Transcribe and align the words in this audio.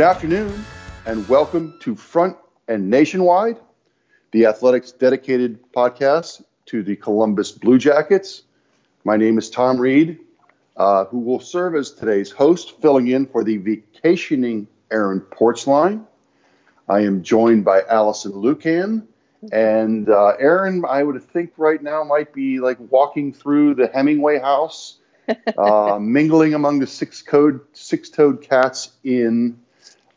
Good 0.00 0.06
afternoon, 0.06 0.64
and 1.04 1.28
welcome 1.28 1.74
to 1.80 1.94
Front 1.94 2.38
and 2.66 2.88
Nationwide, 2.88 3.58
the 4.30 4.46
Athletics 4.46 4.92
dedicated 4.92 5.58
podcast 5.74 6.42
to 6.64 6.82
the 6.82 6.96
Columbus 6.96 7.52
Blue 7.52 7.76
Jackets. 7.76 8.44
My 9.04 9.18
name 9.18 9.36
is 9.36 9.50
Tom 9.50 9.78
Reed, 9.78 10.20
uh, 10.74 11.04
who 11.04 11.18
will 11.18 11.38
serve 11.38 11.74
as 11.74 11.90
today's 11.90 12.30
host, 12.30 12.80
filling 12.80 13.08
in 13.08 13.26
for 13.26 13.44
the 13.44 13.58
vacationing 13.58 14.68
Aaron 14.90 15.20
Portzline. 15.20 16.06
I 16.88 17.00
am 17.00 17.22
joined 17.22 17.66
by 17.66 17.82
Alison 17.82 18.32
Lukan. 18.32 19.02
And 19.52 20.08
uh, 20.08 20.28
Aaron, 20.38 20.82
I 20.88 21.02
would 21.02 21.22
think 21.24 21.52
right 21.58 21.82
now 21.82 22.04
might 22.04 22.32
be 22.32 22.58
like 22.58 22.78
walking 22.88 23.34
through 23.34 23.74
the 23.74 23.88
Hemingway 23.88 24.38
house, 24.38 24.96
uh, 25.58 25.98
mingling 26.00 26.54
among 26.54 26.78
the 26.78 26.86
six 26.86 27.20
code 27.20 27.60
six-toed 27.74 28.40
cats 28.40 28.92
in 29.04 29.60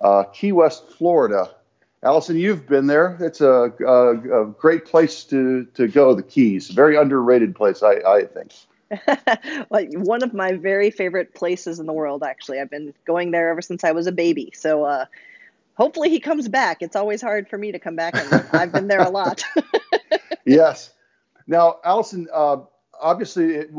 uh, 0.04 0.24
Key 0.26 0.52
West, 0.52 0.92
Florida. 0.92 1.50
Alison, 2.04 2.38
you've 2.38 2.68
been 2.68 2.88
there. 2.88 3.18
It's 3.22 3.40
a, 3.40 3.72
a, 3.80 4.42
a, 4.42 4.46
great 4.48 4.86
place 4.86 5.24
to, 5.26 5.66
to 5.76 5.88
go, 5.88 6.14
the 6.14 6.22
Keys. 6.22 6.70
Very 6.70 6.98
underrated 6.98 7.56
place, 7.56 7.82
I, 7.82 7.94
I 8.06 8.26
think. 8.26 8.52
one 10.04 10.22
of 10.22 10.34
my 10.34 10.54
very 10.54 10.92
favorite 10.92 11.34
places 11.34 11.80
in 11.80 11.86
the 11.86 11.94
world, 11.94 12.22
actually. 12.22 12.60
I've 12.60 12.70
been 12.70 12.94
going 13.06 13.32
there 13.32 13.50
ever 13.50 13.62
since 13.62 13.86
I 13.86 13.92
was 13.92 14.06
a 14.06 14.12
baby. 14.12 14.52
So 14.54 14.84
uh, 14.84 15.06
hopefully 15.76 16.10
he 16.10 16.20
comes 16.20 16.50
back. 16.50 16.82
It's 16.82 16.98
always 16.98 17.22
hard 17.22 17.48
for 17.50 17.58
me 17.58 17.72
to 17.72 17.80
come 17.80 17.96
back, 17.96 18.16
and 18.16 18.48
I've 18.54 18.72
been 18.72 18.88
there 18.88 19.02
a 19.02 19.10
lot. 19.10 19.44
yes. 20.46 20.92
Now, 21.48 21.80
Alison, 21.84 22.28
uh, 22.34 22.58
obviously, 23.00 23.56
it, 23.56 23.72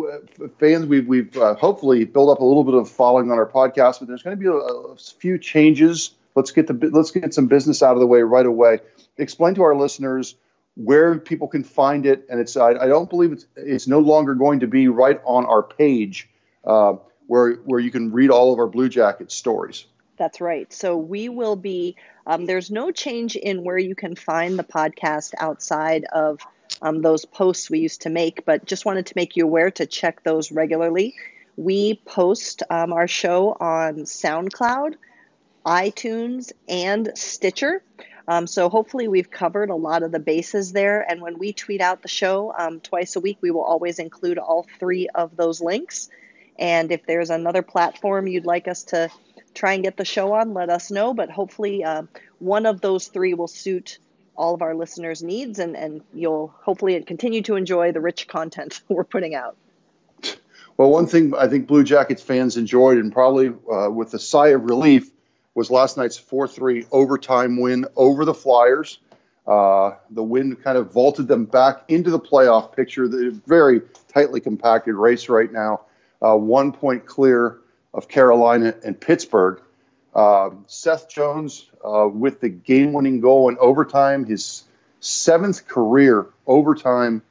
fans, 0.58 0.86
we've, 0.86 1.06
we've 1.06 1.36
uh, 1.36 1.54
hopefully 1.54 2.04
built 2.04 2.30
up 2.30 2.40
a 2.40 2.44
little 2.44 2.64
bit 2.64 2.74
of 2.74 2.90
following 2.90 3.30
on 3.30 3.38
our 3.38 3.50
podcast, 3.50 3.98
but 4.00 4.08
there's 4.08 4.22
going 4.22 4.36
to 4.36 4.40
be 4.40 4.48
a, 4.48 4.52
a, 4.52 4.96
few 4.96 5.38
changes. 5.38 6.12
Let's 6.34 6.50
get 6.50 6.66
the 6.66 6.90
let's 6.92 7.10
get 7.10 7.32
some 7.34 7.46
business 7.46 7.82
out 7.82 7.94
of 7.94 8.00
the 8.00 8.06
way 8.06 8.22
right 8.22 8.46
away. 8.46 8.80
Explain 9.18 9.54
to 9.54 9.62
our 9.62 9.76
listeners 9.76 10.34
where 10.76 11.18
people 11.18 11.46
can 11.46 11.62
find 11.62 12.06
it, 12.06 12.26
and 12.28 12.40
it's 12.40 12.56
I, 12.56 12.70
I 12.70 12.86
don't 12.86 13.08
believe 13.08 13.32
it's 13.32 13.46
it's 13.56 13.86
no 13.86 14.00
longer 14.00 14.34
going 14.34 14.60
to 14.60 14.66
be 14.66 14.88
right 14.88 15.20
on 15.24 15.46
our 15.46 15.62
page 15.62 16.28
uh, 16.64 16.94
where 17.26 17.54
where 17.64 17.80
you 17.80 17.90
can 17.90 18.12
read 18.12 18.30
all 18.30 18.52
of 18.52 18.58
our 18.58 18.66
Blue 18.66 18.88
Jacket 18.88 19.30
stories. 19.30 19.86
That's 20.16 20.40
right. 20.40 20.72
So 20.72 20.96
we 20.96 21.28
will 21.28 21.56
be. 21.56 21.96
Um, 22.26 22.46
there's 22.46 22.70
no 22.70 22.90
change 22.90 23.36
in 23.36 23.64
where 23.64 23.78
you 23.78 23.94
can 23.94 24.16
find 24.16 24.58
the 24.58 24.64
podcast 24.64 25.34
outside 25.38 26.04
of 26.12 26.40
um, 26.80 27.02
those 27.02 27.24
posts 27.24 27.68
we 27.70 27.80
used 27.80 28.02
to 28.02 28.10
make, 28.10 28.44
but 28.44 28.64
just 28.64 28.84
wanted 28.84 29.06
to 29.06 29.12
make 29.16 29.36
you 29.36 29.44
aware 29.44 29.70
to 29.72 29.86
check 29.86 30.22
those 30.22 30.50
regularly. 30.50 31.14
We 31.56 32.00
post 32.04 32.62
um, 32.70 32.92
our 32.92 33.06
show 33.06 33.56
on 33.60 34.04
SoundCloud, 34.04 34.94
iTunes, 35.64 36.52
and 36.68 37.10
Stitcher. 37.14 37.82
Um, 38.26 38.46
so 38.46 38.68
hopefully 38.68 39.08
we've 39.08 39.30
covered 39.30 39.70
a 39.70 39.74
lot 39.74 40.02
of 40.02 40.12
the 40.12 40.18
bases 40.18 40.72
there. 40.72 41.00
And 41.00 41.20
when 41.20 41.38
we 41.38 41.52
tweet 41.52 41.80
out 41.80 42.02
the 42.02 42.08
show 42.08 42.54
um, 42.56 42.80
twice 42.80 43.16
a 43.16 43.20
week, 43.20 43.38
we 43.40 43.50
will 43.50 43.64
always 43.64 43.98
include 43.98 44.38
all 44.38 44.66
three 44.78 45.08
of 45.14 45.36
those 45.36 45.60
links. 45.60 46.08
And 46.58 46.90
if 46.92 47.04
there's 47.06 47.30
another 47.30 47.62
platform 47.62 48.26
you'd 48.26 48.46
like 48.46 48.68
us 48.68 48.84
to 48.84 49.10
try 49.54 49.74
and 49.74 49.82
get 49.82 49.96
the 49.96 50.04
show 50.04 50.32
on, 50.32 50.54
let 50.54 50.70
us 50.70 50.90
know. 50.90 51.12
But 51.12 51.30
hopefully, 51.30 51.84
uh, 51.84 52.04
one 52.38 52.66
of 52.66 52.80
those 52.80 53.08
three 53.08 53.34
will 53.34 53.48
suit 53.48 53.98
all 54.36 54.54
of 54.54 54.62
our 54.62 54.74
listeners' 54.74 55.22
needs, 55.22 55.58
and, 55.58 55.76
and 55.76 56.02
you'll 56.12 56.52
hopefully 56.62 57.00
continue 57.02 57.42
to 57.42 57.54
enjoy 57.54 57.92
the 57.92 58.00
rich 58.00 58.26
content 58.26 58.82
we're 58.88 59.04
putting 59.04 59.34
out. 59.34 59.56
Well, 60.76 60.90
one 60.90 61.06
thing 61.06 61.34
I 61.36 61.46
think 61.46 61.68
Blue 61.68 61.84
Jackets 61.84 62.22
fans 62.22 62.56
enjoyed, 62.56 62.98
and 62.98 63.12
probably 63.12 63.52
uh, 63.72 63.90
with 63.90 64.12
a 64.14 64.18
sigh 64.18 64.48
of 64.48 64.64
relief, 64.64 65.08
was 65.54 65.70
last 65.70 65.96
night's 65.96 66.18
4 66.18 66.48
3 66.48 66.86
overtime 66.90 67.60
win 67.60 67.86
over 67.96 68.24
the 68.24 68.34
Flyers. 68.34 68.98
Uh, 69.46 69.92
the 70.10 70.22
win 70.22 70.56
kind 70.56 70.78
of 70.78 70.92
vaulted 70.92 71.28
them 71.28 71.44
back 71.44 71.84
into 71.88 72.10
the 72.10 72.18
playoff 72.18 72.74
picture. 72.74 73.08
The 73.08 73.30
very 73.46 73.82
tightly 74.08 74.40
compacted 74.40 74.94
race 74.94 75.28
right 75.28 75.52
now, 75.52 75.82
uh, 76.22 76.36
one 76.36 76.72
point 76.72 77.04
clear 77.06 77.58
of 77.92 78.08
Carolina 78.08 78.74
and 78.84 78.98
Pittsburgh. 78.98 79.60
Uh, 80.14 80.50
Seth 80.66 81.08
Jones 81.08 81.68
uh, 81.84 82.08
with 82.08 82.40
the 82.40 82.48
game-winning 82.48 83.20
goal 83.20 83.48
in 83.48 83.58
overtime, 83.58 84.24
his 84.24 84.62
seventh 85.00 85.66
career 85.66 86.26
overtime 86.46 87.22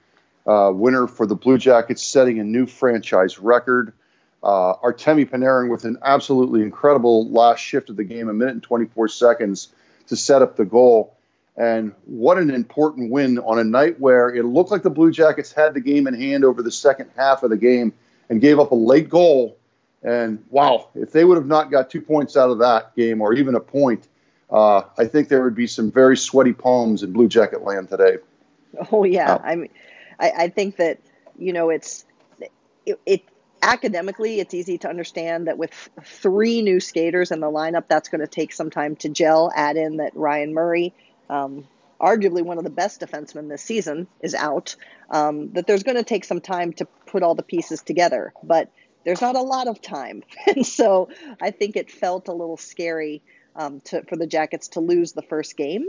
uh, 0.45 0.71
winner 0.73 1.07
for 1.07 1.25
the 1.25 1.35
Blue 1.35 1.57
Jackets, 1.57 2.03
setting 2.03 2.39
a 2.39 2.43
new 2.43 2.65
franchise 2.65 3.39
record. 3.39 3.93
Uh, 4.43 4.75
Artemi 4.83 5.29
Panarin 5.29 5.69
with 5.69 5.85
an 5.85 5.97
absolutely 6.03 6.61
incredible 6.61 7.29
last 7.29 7.59
shift 7.59 7.89
of 7.89 7.95
the 7.95 8.03
game, 8.03 8.27
a 8.27 8.33
minute 8.33 8.55
and 8.55 8.63
24 8.63 9.07
seconds 9.07 9.69
to 10.07 10.15
set 10.15 10.41
up 10.41 10.57
the 10.57 10.65
goal. 10.65 11.15
And 11.55 11.93
what 12.05 12.37
an 12.37 12.49
important 12.49 13.11
win 13.11 13.39
on 13.39 13.59
a 13.59 13.63
night 13.63 13.99
where 13.99 14.29
it 14.29 14.43
looked 14.43 14.71
like 14.71 14.83
the 14.83 14.89
Blue 14.89 15.11
Jackets 15.11 15.53
had 15.53 15.73
the 15.73 15.79
game 15.79 16.07
in 16.07 16.13
hand 16.13 16.43
over 16.43 16.61
the 16.61 16.71
second 16.71 17.11
half 17.15 17.43
of 17.43 17.51
the 17.51 17.57
game 17.57 17.93
and 18.29 18.41
gave 18.41 18.59
up 18.59 18.71
a 18.71 18.75
late 18.75 19.07
goal 19.07 19.57
and 20.03 20.43
wow, 20.49 20.89
if 20.95 21.11
they 21.11 21.23
would 21.23 21.37
have 21.37 21.47
not 21.47 21.71
got 21.71 21.89
two 21.89 22.01
points 22.01 22.35
out 22.35 22.49
of 22.49 22.59
that 22.59 22.95
game 22.95 23.21
or 23.21 23.33
even 23.33 23.55
a 23.55 23.59
point, 23.59 24.07
uh, 24.51 24.83
I 24.97 25.05
think 25.05 25.29
there 25.29 25.43
would 25.43 25.55
be 25.55 25.67
some 25.67 25.91
very 25.91 26.17
sweaty 26.17 26.53
palms 26.53 27.03
in 27.03 27.13
Blue 27.13 27.29
Jacket 27.29 27.63
land 27.63 27.89
today. 27.89 28.17
Oh 28.91 29.03
yeah, 29.03 29.35
uh, 29.35 29.41
I 29.43 29.55
mean, 29.55 29.69
I, 30.19 30.31
I, 30.31 30.47
think 30.49 30.77
that 30.77 30.99
you 31.37 31.53
know 31.53 31.69
it's 31.69 32.05
it, 32.85 32.99
it, 33.05 33.23
academically 33.63 34.39
it's 34.39 34.53
easy 34.53 34.77
to 34.79 34.89
understand 34.89 35.47
that 35.47 35.57
with 35.57 35.71
three 36.03 36.61
new 36.61 36.79
skaters 36.79 37.31
in 37.31 37.39
the 37.39 37.47
lineup, 37.47 37.85
that's 37.87 38.09
going 38.09 38.21
to 38.21 38.27
take 38.27 38.53
some 38.53 38.69
time 38.69 38.95
to 38.97 39.09
gel. 39.09 39.51
Add 39.55 39.77
in 39.77 39.97
that 39.97 40.15
Ryan 40.15 40.53
Murray. 40.53 40.93
Um, 41.29 41.67
arguably 42.01 42.43
one 42.43 42.57
of 42.57 42.65
the 42.65 42.69
best 42.69 42.99
defensemen 42.99 43.47
this 43.49 43.61
season 43.61 44.07
is 44.21 44.35
out 44.35 44.75
um, 45.09 45.53
that 45.53 45.67
there's 45.67 45.83
going 45.83 45.95
to 45.95 46.03
take 46.03 46.25
some 46.25 46.41
time 46.41 46.73
to 46.73 46.85
put 47.05 47.23
all 47.23 47.33
the 47.33 47.43
pieces 47.43 47.81
together 47.81 48.33
but 48.43 48.69
there's 49.03 49.21
not 49.21 49.35
a 49.35 49.41
lot 49.41 49.67
of 49.67 49.81
time. 49.81 50.23
And 50.47 50.65
so 50.65 51.09
I 51.41 51.51
think 51.51 51.75
it 51.75 51.91
felt 51.91 52.27
a 52.27 52.33
little 52.33 52.57
scary 52.57 53.21
um, 53.55 53.81
to, 53.85 54.03
for 54.03 54.15
the 54.15 54.27
Jackets 54.27 54.69
to 54.69 54.79
lose 54.79 55.13
the 55.13 55.21
first 55.21 55.57
game 55.57 55.87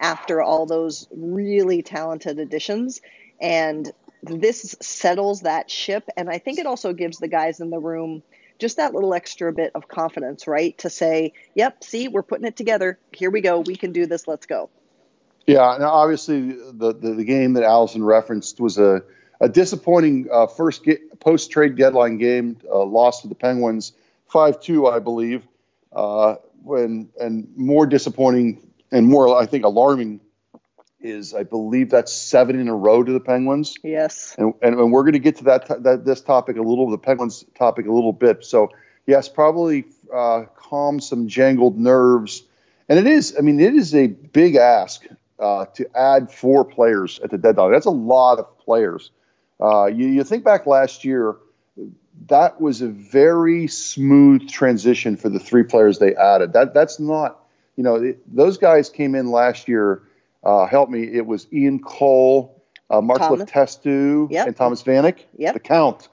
after 0.00 0.42
all 0.42 0.66
those 0.66 1.06
really 1.10 1.82
talented 1.82 2.38
additions. 2.38 3.00
And 3.40 3.90
this 4.26 4.76
settles 4.80 5.42
that 5.42 5.70
ship. 5.70 6.08
And 6.16 6.28
I 6.28 6.38
think 6.38 6.58
it 6.58 6.66
also 6.66 6.92
gives 6.92 7.18
the 7.18 7.28
guys 7.28 7.60
in 7.60 7.70
the 7.70 7.78
room 7.78 8.22
just 8.58 8.76
that 8.76 8.94
little 8.94 9.14
extra 9.14 9.52
bit 9.52 9.72
of 9.74 9.88
confidence, 9.88 10.46
right? 10.46 10.76
To 10.78 10.90
say, 10.90 11.32
yep, 11.54 11.82
see, 11.82 12.08
we're 12.08 12.22
putting 12.22 12.46
it 12.46 12.56
together. 12.56 12.98
Here 13.12 13.30
we 13.30 13.40
go. 13.40 13.60
We 13.60 13.76
can 13.76 13.92
do 13.92 14.06
this. 14.06 14.28
Let's 14.28 14.46
go. 14.46 14.70
Yeah, 15.46 15.76
Now, 15.78 15.90
obviously 15.90 16.52
the, 16.52 16.94
the, 16.94 17.14
the 17.14 17.24
game 17.24 17.52
that 17.54 17.64
Alison 17.64 18.02
referenced 18.02 18.60
was 18.60 18.78
a, 18.78 19.02
a 19.40 19.48
disappointing 19.48 20.28
uh, 20.32 20.46
first 20.46 20.86
post 21.20 21.50
trade 21.50 21.76
deadline 21.76 22.16
game, 22.16 22.56
uh, 22.70 22.82
loss 22.84 23.22
to 23.22 23.28
the 23.28 23.34
Penguins, 23.34 23.92
five 24.26 24.60
two, 24.60 24.86
I 24.86 25.00
believe, 25.00 25.46
uh, 25.92 26.36
when 26.62 27.10
and 27.20 27.48
more 27.56 27.86
disappointing 27.86 28.72
and 28.90 29.06
more 29.06 29.36
I 29.36 29.44
think 29.44 29.64
alarming 29.64 30.20
is 31.04 31.34
I 31.34 31.44
believe 31.44 31.90
that's 31.90 32.12
seven 32.12 32.58
in 32.58 32.68
a 32.68 32.74
row 32.74 33.02
to 33.04 33.12
the 33.12 33.20
Penguins. 33.20 33.76
Yes, 33.84 34.34
and 34.38 34.54
and, 34.62 34.80
and 34.80 34.90
we're 34.90 35.02
going 35.02 35.12
to 35.12 35.18
get 35.20 35.36
to 35.36 35.44
that, 35.44 35.82
that 35.84 36.04
this 36.04 36.22
topic 36.22 36.56
a 36.56 36.62
little, 36.62 36.90
the 36.90 36.98
Penguins 36.98 37.44
topic 37.54 37.86
a 37.86 37.92
little 37.92 38.12
bit. 38.12 38.44
So 38.44 38.70
yes, 39.06 39.28
probably 39.28 39.84
uh, 40.12 40.44
calm 40.56 41.00
some 41.00 41.28
jangled 41.28 41.78
nerves. 41.78 42.42
And 42.88 42.98
it 42.98 43.06
is, 43.06 43.34
I 43.38 43.40
mean, 43.40 43.60
it 43.60 43.74
is 43.74 43.94
a 43.94 44.08
big 44.08 44.56
ask 44.56 45.06
uh, 45.38 45.66
to 45.76 45.88
add 45.96 46.30
four 46.30 46.64
players 46.64 47.18
at 47.20 47.30
the 47.30 47.38
deadline. 47.38 47.72
That's 47.72 47.86
a 47.86 47.90
lot 47.90 48.38
of 48.38 48.58
players. 48.58 49.10
Uh, 49.58 49.86
you, 49.86 50.08
you 50.08 50.24
think 50.24 50.44
back 50.44 50.66
last 50.66 51.04
year, 51.04 51.36
that 52.26 52.60
was 52.60 52.82
a 52.82 52.88
very 52.88 53.68
smooth 53.68 54.48
transition 54.48 55.16
for 55.16 55.30
the 55.30 55.38
three 55.38 55.62
players 55.62 55.98
they 55.98 56.14
added. 56.14 56.52
That 56.52 56.74
that's 56.74 57.00
not, 57.00 57.40
you 57.76 57.84
know, 57.84 57.96
it, 57.96 58.36
those 58.36 58.58
guys 58.58 58.90
came 58.90 59.14
in 59.14 59.30
last 59.30 59.66
year. 59.66 60.02
Uh, 60.44 60.66
help 60.66 60.90
me, 60.90 61.02
it 61.02 61.26
was 61.26 61.46
Ian 61.52 61.80
Cole, 61.80 62.62
uh, 62.90 63.00
Mark 63.00 63.20
Letestu, 63.20 64.30
yep. 64.30 64.46
and 64.46 64.56
Thomas 64.56 64.82
Vanek. 64.82 65.20
Yep. 65.38 65.54
The 65.54 65.60
count. 65.60 66.08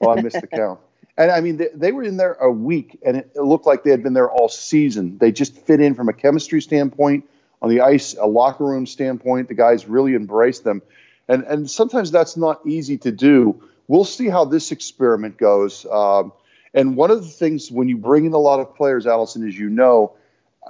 Oh, 0.00 0.10
I 0.10 0.20
missed 0.20 0.40
the 0.40 0.46
count. 0.46 0.80
And 1.18 1.30
I 1.30 1.42
mean, 1.42 1.58
they, 1.58 1.68
they, 1.74 1.92
were 1.92 2.02
in 2.02 2.16
there 2.16 2.32
a 2.32 2.50
week, 2.50 2.98
and 3.04 3.18
it 3.18 3.36
looked 3.36 3.66
like 3.66 3.84
they 3.84 3.90
had 3.90 4.02
been 4.02 4.14
there 4.14 4.30
all 4.30 4.48
season. 4.48 5.18
They 5.18 5.30
just 5.30 5.54
fit 5.54 5.78
in 5.78 5.94
from 5.94 6.08
a 6.08 6.14
chemistry 6.14 6.62
standpoint, 6.62 7.26
on 7.60 7.68
the 7.68 7.82
ice, 7.82 8.14
a 8.18 8.26
locker 8.26 8.64
room 8.64 8.86
standpoint. 8.86 9.48
The 9.48 9.54
guys 9.54 9.86
really 9.86 10.14
embraced 10.14 10.64
them, 10.64 10.80
and 11.28 11.44
and 11.44 11.70
sometimes 11.70 12.10
that's 12.10 12.38
not 12.38 12.66
easy 12.66 12.96
to 12.98 13.12
do. 13.12 13.62
We'll 13.88 14.06
see 14.06 14.30
how 14.30 14.46
this 14.46 14.72
experiment 14.72 15.36
goes. 15.36 15.84
Um, 15.84 16.32
and 16.72 16.96
one 16.96 17.10
of 17.10 17.22
the 17.22 17.28
things 17.28 17.70
when 17.70 17.90
you 17.90 17.98
bring 17.98 18.24
in 18.24 18.32
a 18.32 18.38
lot 18.38 18.60
of 18.60 18.74
players, 18.74 19.06
Alison, 19.06 19.46
as 19.46 19.56
you 19.56 19.68
know, 19.68 20.14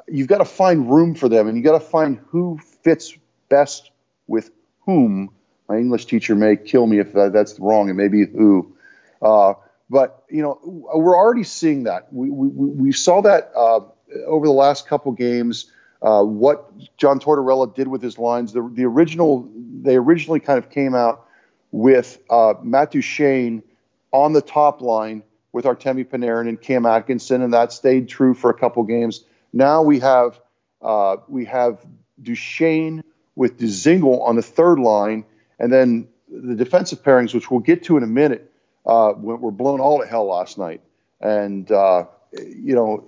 you've 0.08 0.26
got 0.26 0.38
to 0.38 0.44
find 0.44 0.90
room 0.90 1.14
for 1.14 1.28
them, 1.28 1.46
and 1.46 1.56
you've 1.56 1.64
got 1.64 1.78
to 1.78 1.84
find 1.84 2.18
who 2.30 2.58
fits 2.82 3.16
best 3.48 3.90
with 4.26 4.50
whom. 4.86 5.30
My 5.68 5.76
English 5.78 6.06
teacher 6.06 6.34
may 6.34 6.56
kill 6.56 6.86
me 6.86 6.98
if 6.98 7.12
that, 7.12 7.32
that's 7.32 7.58
wrong. 7.58 7.88
It 7.88 7.94
may 7.94 8.08
be 8.08 8.26
who. 8.26 8.74
Uh, 9.20 9.54
but 9.88 10.24
you 10.28 10.42
know, 10.42 10.58
we're 10.62 11.16
already 11.16 11.44
seeing 11.44 11.84
that. 11.84 12.12
We 12.12 12.30
we, 12.30 12.48
we 12.48 12.92
saw 12.92 13.20
that 13.22 13.52
uh, 13.54 13.80
over 14.26 14.46
the 14.46 14.52
last 14.52 14.86
couple 14.86 15.12
games. 15.12 15.70
Uh, 16.02 16.24
what 16.24 16.72
John 16.96 17.20
Tortorella 17.20 17.72
did 17.72 17.86
with 17.86 18.02
his 18.02 18.18
lines. 18.18 18.52
The, 18.52 18.68
the 18.74 18.84
original, 18.86 19.48
they 19.82 19.94
originally 19.94 20.40
kind 20.40 20.58
of 20.58 20.68
came 20.68 20.96
out 20.96 21.28
with 21.70 22.18
uh, 22.28 22.54
Matt 22.60 22.90
Duchene 22.90 23.62
on 24.10 24.32
the 24.32 24.42
top 24.42 24.80
line 24.80 25.22
with 25.52 25.64
Artemi 25.64 26.04
Panarin 26.04 26.48
and 26.48 26.60
Cam 26.60 26.86
Atkinson, 26.86 27.42
and 27.42 27.54
that 27.54 27.72
stayed 27.72 28.08
true 28.08 28.34
for 28.34 28.50
a 28.50 28.54
couple 28.54 28.82
games. 28.82 29.24
Now 29.52 29.82
we 29.82 30.00
have 30.00 30.40
uh, 30.80 31.18
we 31.28 31.44
have 31.44 31.84
Duchene 32.20 33.02
with 33.34 33.58
Dzingel 33.58 34.22
on 34.22 34.36
the 34.36 34.42
third 34.42 34.78
line, 34.78 35.24
and 35.58 35.72
then 35.72 36.08
the 36.28 36.54
defensive 36.54 37.02
pairings, 37.02 37.34
which 37.34 37.50
we'll 37.50 37.60
get 37.60 37.84
to 37.84 37.96
in 37.96 38.02
a 38.02 38.06
minute 38.06 38.52
uh, 38.86 39.12
were 39.16 39.50
blown 39.50 39.80
all 39.80 40.00
to 40.00 40.06
hell 40.06 40.26
last 40.26 40.58
night. 40.58 40.80
And, 41.20 41.70
uh, 41.70 42.06
you 42.32 42.74
know, 42.74 43.04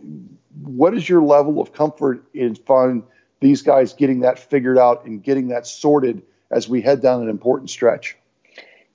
what 0.62 0.94
is 0.94 1.08
your 1.08 1.22
level 1.22 1.60
of 1.60 1.72
comfort 1.72 2.24
in 2.32 2.54
finding 2.54 3.04
these 3.40 3.62
guys 3.62 3.92
getting 3.92 4.20
that 4.20 4.38
figured 4.38 4.78
out 4.78 5.04
and 5.04 5.22
getting 5.22 5.48
that 5.48 5.66
sorted 5.66 6.22
as 6.50 6.68
we 6.68 6.80
head 6.80 7.02
down 7.02 7.22
an 7.22 7.28
important 7.28 7.70
stretch? 7.70 8.16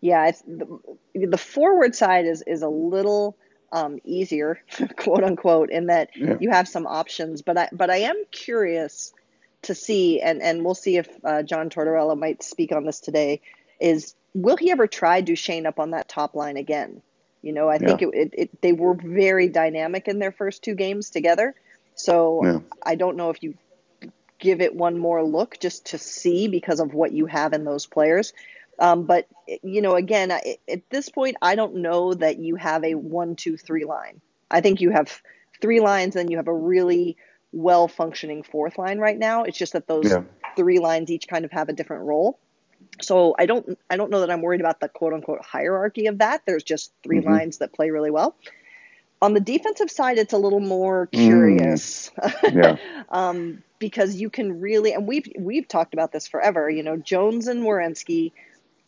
Yeah, 0.02 0.32
the, 0.48 0.80
the, 1.14 1.38
forward 1.38 1.94
side 1.94 2.26
is, 2.26 2.42
is 2.48 2.62
a 2.62 2.70
little 2.70 3.36
um, 3.74 4.00
easier, 4.06 4.62
quote 4.96 5.24
unquote, 5.24 5.70
in 5.70 5.88
that 5.88 6.12
yeah. 6.16 6.38
you 6.40 6.50
have 6.52 6.70
some 6.70 6.88
options. 6.88 7.42
But 7.42 7.58
I, 7.58 7.70
but 7.74 7.90
I 7.90 7.98
am 7.98 8.16
curious 8.32 9.14
to 9.64 9.76
see, 9.76 10.22
and, 10.22 10.42
and 10.42 10.64
we'll 10.64 10.76
see 10.76 10.98
if 10.98 11.10
uh, 11.24 11.44
John 11.44 11.70
Tortorella 11.70 12.18
might 12.18 12.44
speak 12.44 12.72
on 12.72 12.86
this 12.86 13.00
today, 13.00 13.42
is 13.80 14.16
will 14.34 14.58
he 14.58 14.72
ever 14.72 14.88
try 14.88 15.22
Duchene 15.22 15.66
up 15.66 15.80
on 15.80 15.92
that 15.92 16.08
top 16.08 16.36
line 16.36 16.58
again? 16.58 17.02
You 17.42 17.54
know, 17.54 17.70
I 17.70 17.76
yeah. 17.76 17.88
think 17.88 18.02
it, 18.02 18.10
it, 18.14 18.34
it, 18.34 18.62
they 18.62 18.74
were 18.74 18.94
very 18.94 19.48
dynamic 19.48 20.08
in 20.08 20.20
their 20.20 20.32
first 20.32 20.64
two 20.64 20.76
games 20.76 21.10
together. 21.10 21.56
So 21.96 22.44
yeah. 22.44 22.60
I 22.86 22.96
don't 22.96 23.18
know 23.18 23.30
if 23.30 23.42
you 23.44 23.56
give 24.40 24.62
it 24.62 24.76
one 24.76 24.98
more 24.98 25.24
look 25.24 25.60
just 25.60 25.88
to 25.88 25.98
see 25.98 26.48
because 26.48 26.80
of 26.80 26.94
what 26.94 27.12
you 27.12 27.26
have 27.26 27.54
in 27.54 27.66
those 27.66 27.86
players. 27.86 28.34
Um, 28.80 29.04
but 29.04 29.28
you 29.62 29.82
know, 29.82 29.96
again, 29.96 30.32
I, 30.32 30.58
at 30.68 30.90
this 30.90 31.10
point, 31.10 31.36
I 31.42 31.56
don't 31.56 31.78
know 31.78 32.14
that 32.14 32.40
you 32.40 32.56
have 32.56 32.84
a 32.84 32.96
one, 32.96 33.36
two, 33.36 33.58
three 33.58 33.84
line. 33.84 34.22
I 34.50 34.62
think 34.62 34.82
you 34.82 34.92
have 34.92 35.22
three 35.62 35.82
lines, 35.82 36.16
and 36.16 36.30
you 36.30 36.38
have 36.38 36.48
a 36.48 36.54
really 36.54 37.18
well 37.52 37.88
functioning 37.88 38.44
fourth 38.44 38.78
line 38.78 39.00
right 39.00 39.18
now. 39.18 39.44
It's 39.44 39.58
just 39.58 39.74
that 39.74 39.88
those 39.88 40.10
yeah. 40.10 40.24
three 40.56 40.80
lines 40.80 41.10
each 41.10 41.28
kind 41.28 41.46
of 41.46 41.52
have 41.52 41.70
a 41.70 41.74
different 41.74 42.04
role. 42.04 42.40
So 43.02 43.36
I 43.38 43.46
don't 43.46 43.78
I 43.90 43.98
don't 43.98 44.12
know 44.12 44.22
that 44.22 44.32
I'm 44.32 44.42
worried 44.42 44.62
about 44.62 44.80
the 44.80 44.90
quote 44.90 45.14
unquote 45.14 45.44
hierarchy 45.44 46.08
of 46.08 46.20
that. 46.20 46.44
There's 46.46 46.64
just 46.64 46.92
3 47.04 47.20
mm-hmm. 47.20 47.30
lines 47.30 47.58
that 47.60 47.74
play 47.74 47.90
really 47.90 48.12
well. 48.12 48.36
On 49.22 49.34
the 49.34 49.42
defensive 49.42 49.92
side, 49.92 50.18
it's 50.18 50.32
a 50.32 50.38
little 50.38 50.62
more 50.62 51.08
mm. 51.08 51.12
curious. 51.12 52.10
Mm. 52.18 52.54
Yeah. 52.54 52.78
um, 53.10 53.64
because 53.80 54.16
you 54.16 54.30
can 54.30 54.60
really 54.60 54.94
and 54.94 55.08
we've 55.08 55.28
we've 55.38 55.68
talked 55.68 55.94
about 55.94 56.12
this 56.12 56.28
forever. 56.28 56.70
You 56.70 56.84
know, 56.84 56.98
Jones 56.98 57.48
and 57.48 57.64
Werenski 57.64 58.32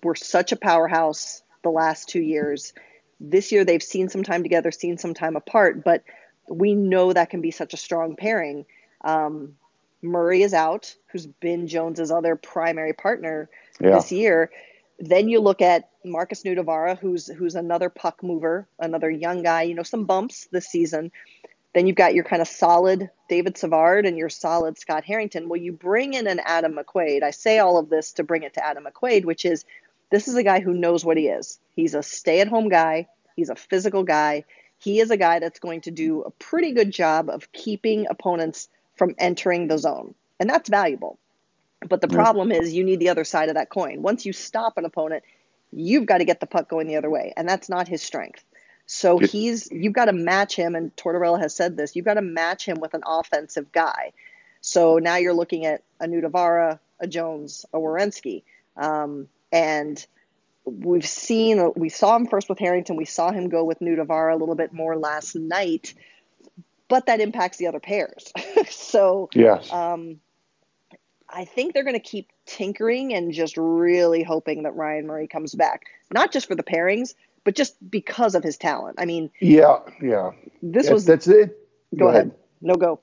were 0.03 0.15
such 0.15 0.51
a 0.51 0.55
powerhouse 0.55 1.43
the 1.63 1.69
last 1.69 2.09
two 2.09 2.21
years. 2.21 2.73
This 3.19 3.51
year 3.51 3.63
they've 3.63 3.83
seen 3.83 4.09
some 4.09 4.23
time 4.23 4.43
together, 4.43 4.71
seen 4.71 4.97
some 4.97 5.13
time 5.13 5.35
apart, 5.35 5.83
but 5.83 6.03
we 6.51 6.75
know 6.75 7.13
that 7.13 7.29
can 7.29 7.41
be 7.41 7.51
such 7.51 7.73
a 7.73 7.77
strong 7.77 8.15
pairing. 8.15 8.65
Um, 9.03 9.55
Murray 10.01 10.41
is 10.41 10.53
out, 10.53 10.95
who's 11.07 11.27
been 11.27 11.67
Jones's 11.67 12.11
other 12.11 12.35
primary 12.35 12.93
partner 12.93 13.49
yeah. 13.79 13.91
this 13.91 14.11
year. 14.11 14.51
Then 14.99 15.29
you 15.29 15.39
look 15.39 15.61
at 15.61 15.89
Markus 16.03 16.43
Nutivaara, 16.43 16.97
who's 16.97 17.27
who's 17.27 17.55
another 17.55 17.89
puck 17.89 18.21
mover, 18.23 18.67
another 18.79 19.09
young 19.09 19.43
guy. 19.43 19.63
You 19.63 19.75
know, 19.75 19.83
some 19.83 20.05
bumps 20.05 20.47
this 20.51 20.67
season. 20.67 21.11
Then 21.73 21.87
you've 21.87 21.95
got 21.95 22.13
your 22.13 22.23
kind 22.23 22.41
of 22.41 22.47
solid 22.47 23.09
David 23.29 23.57
Savard 23.57 24.05
and 24.05 24.17
your 24.17 24.29
solid 24.29 24.77
Scott 24.77 25.05
Harrington. 25.05 25.47
Well, 25.47 25.61
you 25.61 25.71
bring 25.71 26.13
in 26.13 26.27
an 26.27 26.41
Adam 26.43 26.75
McQuaid. 26.75 27.23
I 27.23 27.31
say 27.31 27.59
all 27.59 27.77
of 27.77 27.89
this 27.89 28.11
to 28.13 28.23
bring 28.23 28.43
it 28.43 28.55
to 28.55 28.65
Adam 28.65 28.85
McQuaid, 28.85 29.25
which 29.25 29.45
is 29.45 29.65
this 30.09 30.27
is 30.27 30.35
a 30.35 30.43
guy 30.43 30.59
who 30.59 30.73
knows 30.73 31.05
what 31.05 31.17
he 31.17 31.27
is. 31.27 31.59
He's 31.75 31.95
a 31.95 32.03
stay-at-home 32.03 32.67
guy. 32.67 33.07
He's 33.35 33.49
a 33.49 33.55
physical 33.55 34.03
guy. 34.03 34.43
He 34.81 34.99
is 34.99 35.11
a 35.11 35.17
guy 35.17 35.39
that's 35.39 35.59
going 35.59 35.81
to 35.81 35.91
do 35.91 36.21
a 36.23 36.31
pretty 36.31 36.71
good 36.71 36.91
job 36.91 37.29
of 37.29 37.51
keeping 37.51 38.07
opponents 38.09 38.67
from 38.95 39.13
entering 39.19 39.67
the 39.67 39.77
zone. 39.77 40.15
And 40.39 40.49
that's 40.49 40.69
valuable. 40.69 41.19
But 41.87 42.01
the 42.01 42.07
problem 42.07 42.51
is 42.51 42.73
you 42.73 42.83
need 42.83 42.99
the 42.99 43.09
other 43.09 43.23
side 43.23 43.49
of 43.49 43.55
that 43.55 43.69
coin. 43.69 44.01
Once 44.01 44.25
you 44.25 44.33
stop 44.33 44.77
an 44.77 44.85
opponent, 44.85 45.23
you've 45.71 46.05
got 46.05 46.17
to 46.17 46.25
get 46.25 46.39
the 46.39 46.47
puck 46.47 46.67
going 46.67 46.87
the 46.87 46.95
other 46.95 47.09
way. 47.09 47.33
And 47.37 47.47
that's 47.47 47.69
not 47.69 47.87
his 47.87 48.01
strength. 48.01 48.43
So 48.87 49.19
he's 49.19 49.71
you've 49.71 49.93
got 49.93 50.05
to 50.05 50.13
match 50.13 50.55
him, 50.55 50.75
and 50.75 50.93
Tortorella 50.95 51.39
has 51.39 51.55
said 51.55 51.77
this, 51.77 51.95
you've 51.95 52.05
got 52.05 52.15
to 52.15 52.21
match 52.21 52.65
him 52.65 52.79
with 52.79 52.93
an 52.93 53.03
offensive 53.05 53.71
guy. 53.71 54.11
So 54.61 54.97
now 54.97 55.15
you're 55.15 55.33
looking 55.33 55.65
at 55.65 55.83
a 55.99 56.07
Nutivaara, 56.07 56.79
a 56.99 57.07
Jones, 57.07 57.65
a 57.71 57.77
Werenski. 57.77 58.43
Um, 58.75 59.27
and 59.51 60.05
we've 60.65 61.07
seen 61.07 61.71
we 61.75 61.89
saw 61.89 62.15
him 62.15 62.27
first 62.27 62.49
with 62.49 62.59
Harrington, 62.59 62.95
we 62.95 63.05
saw 63.05 63.31
him 63.31 63.49
go 63.49 63.63
with 63.63 63.79
Nutivaara 63.79 64.33
a 64.33 64.37
little 64.37 64.55
bit 64.55 64.73
more 64.73 64.97
last 64.97 65.35
night 65.35 65.93
but 66.91 67.05
that 67.05 67.21
impacts 67.21 67.55
the 67.55 67.67
other 67.67 67.79
pairs. 67.79 68.33
so 68.69 69.29
yes. 69.33 69.71
Um, 69.71 70.19
I 71.29 71.45
think 71.45 71.73
they're 71.73 71.85
going 71.85 71.95
to 71.95 72.01
keep 72.01 72.29
tinkering 72.45 73.13
and 73.13 73.31
just 73.31 73.55
really 73.55 74.23
hoping 74.23 74.63
that 74.63 74.75
Ryan 74.75 75.07
Murray 75.07 75.27
comes 75.29 75.55
back, 75.55 75.83
not 76.13 76.33
just 76.33 76.47
for 76.47 76.55
the 76.55 76.63
pairings, 76.63 77.13
but 77.45 77.55
just 77.55 77.77
because 77.89 78.35
of 78.35 78.43
his 78.43 78.57
talent. 78.57 78.97
I 78.99 79.05
mean, 79.05 79.31
yeah, 79.39 79.77
yeah. 80.01 80.31
This 80.61 80.89
was 80.89 81.05
that's 81.05 81.27
it. 81.29 81.57
Go, 81.95 81.99
go 81.99 82.07
ahead. 82.09 82.27
ahead. 82.27 82.35
No 82.59 82.75
go. 82.75 82.99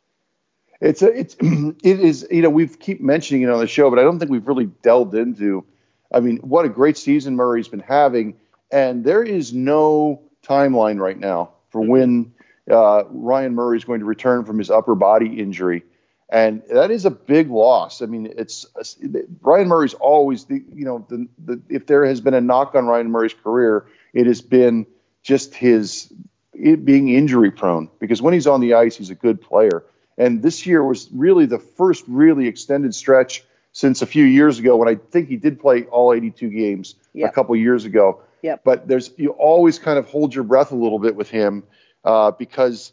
It's 0.83 1.01
a, 1.01 1.07
it's 1.07 1.35
it 1.41 2.01
is 2.01 2.27
you 2.31 2.43
know 2.43 2.51
we've 2.51 2.79
keep 2.79 3.01
mentioning 3.01 3.41
it 3.41 3.49
on 3.49 3.59
the 3.59 3.67
show, 3.67 3.89
but 3.89 3.99
I 3.99 4.03
don't 4.03 4.19
think 4.19 4.31
we've 4.31 4.47
really 4.47 4.67
delved 4.83 5.15
into. 5.15 5.65
I 6.13 6.21
mean, 6.21 6.39
what 6.39 6.65
a 6.65 6.69
great 6.69 6.97
season 6.97 7.37
Murray's 7.37 7.69
been 7.69 7.81
having, 7.81 8.37
and 8.71 9.05
there 9.05 9.23
is 9.23 9.53
no 9.53 10.23
timeline 10.47 10.99
right 10.99 11.19
now 11.19 11.51
for 11.71 11.81
when 11.81 12.33
uh, 12.71 13.05
Ryan 13.11 13.55
Murray 13.55 13.77
is 13.77 13.85
going 13.85 14.01
to 14.01 14.07
return 14.07 14.45
from 14.45 14.59
his 14.59 14.71
upper 14.71 14.95
body 14.95 15.39
injury, 15.41 15.83
and 16.31 16.63
that 16.71 16.91
is 16.91 17.05
a 17.05 17.11
big 17.11 17.51
loss. 17.51 18.03
I 18.03 18.07
mean, 18.07 18.33
it's 18.37 18.67
Ryan 19.43 19.69
Murray's 19.69 19.95
always 19.95 20.45
the 20.45 20.63
you 20.75 20.85
know 20.85 21.07
the, 21.09 21.29
the 21.45 21.63
if 21.69 21.87
there 21.87 22.05
has 22.07 22.21
been 22.21 22.35
a 22.35 22.41
knock 22.41 22.75
on 22.75 22.87
Ryan 22.87 23.11
Murray's 23.11 23.35
career, 23.35 23.87
it 24.13 24.27
has 24.27 24.41
been 24.41 24.87
just 25.23 25.55
his 25.55 26.13
being 26.53 27.09
injury 27.09 27.51
prone 27.51 27.89
because 28.01 28.21
when 28.21 28.35
he's 28.35 28.47
on 28.47 28.61
the 28.61 28.75
ice, 28.75 28.97
he's 28.97 29.11
a 29.11 29.15
good 29.15 29.41
player. 29.41 29.85
And 30.17 30.43
this 30.43 30.67
year 30.67 30.85
was 30.85 31.09
really 31.13 31.47
the 31.47 31.61
first 31.61 32.05
really 32.09 32.49
extended 32.49 32.95
stretch 32.95 33.45
since 33.79 34.03
a 34.03 34.07
few 34.07 34.25
years 34.25 34.59
ago 34.59 34.77
when 34.77 34.89
I 34.89 34.97
think 34.97 35.29
he 35.29 35.37
did 35.37 35.61
play 35.61 35.85
all 35.85 36.13
82 36.13 36.49
games 36.51 36.97
Yep. 37.15 37.31
a 37.31 37.33
couple 37.33 37.55
years 37.55 37.85
ago. 37.85 38.23
Yep. 38.43 38.63
But 38.65 38.89
there's 38.89 39.13
you 39.17 39.31
always 39.31 39.79
kind 39.79 40.01
of 40.01 40.07
hold 40.07 40.35
your 40.35 40.43
breath 40.43 40.73
a 40.73 40.75
little 40.75 40.99
bit 40.99 41.15
with 41.15 41.31
him 41.31 41.63
uh, 42.05 42.33
because 42.33 42.93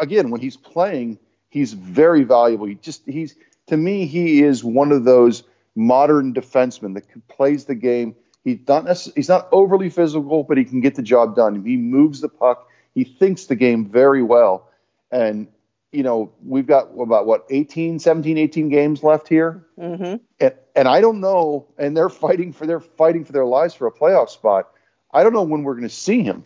again 0.00 0.30
when 0.32 0.40
he's 0.40 0.56
playing 0.56 1.20
he's 1.50 1.72
very 1.72 2.24
valuable. 2.24 2.66
He 2.66 2.74
just 2.74 3.02
he's 3.06 3.36
to 3.68 3.76
me 3.76 4.06
he 4.06 4.42
is 4.42 4.64
one 4.64 4.90
of 4.90 5.04
those 5.04 5.44
modern 5.76 6.34
defensemen 6.34 6.94
that 6.94 7.04
plays 7.28 7.66
the 7.66 7.76
game. 7.76 8.16
He's 8.42 8.58
not 8.66 8.84
necess- 8.86 9.14
he's 9.14 9.28
not 9.28 9.48
overly 9.52 9.88
physical, 9.88 10.42
but 10.42 10.58
he 10.58 10.64
can 10.64 10.80
get 10.80 10.96
the 10.96 11.02
job 11.02 11.36
done. 11.36 11.64
He 11.64 11.76
moves 11.76 12.20
the 12.20 12.28
puck. 12.28 12.66
He 12.92 13.04
thinks 13.04 13.46
the 13.46 13.54
game 13.54 13.88
very 13.88 14.22
well. 14.24 14.68
And 15.12 15.46
you 15.92 16.02
know, 16.02 16.32
we've 16.44 16.66
got 16.66 16.88
about 16.98 17.26
what 17.26 17.46
18, 17.50 17.98
17, 17.98 18.38
18 18.38 18.68
games 18.70 19.02
left 19.02 19.28
here. 19.28 19.66
hmm 19.78 20.16
And, 20.40 20.54
and 20.74 20.88
I 20.88 21.00
don't 21.02 21.20
know, 21.20 21.68
and 21.78 21.96
they're 21.96 22.08
fighting 22.08 22.52
for 22.52 22.66
they're 22.66 22.80
fighting 22.80 23.24
for 23.24 23.32
their 23.32 23.44
lives 23.44 23.74
for 23.74 23.86
a 23.86 23.92
playoff 23.92 24.30
spot. 24.30 24.70
I 25.12 25.22
don't 25.22 25.34
know 25.34 25.42
when 25.42 25.62
we're 25.62 25.74
going 25.74 25.82
to 25.82 25.94
see 25.94 26.22
him, 26.22 26.44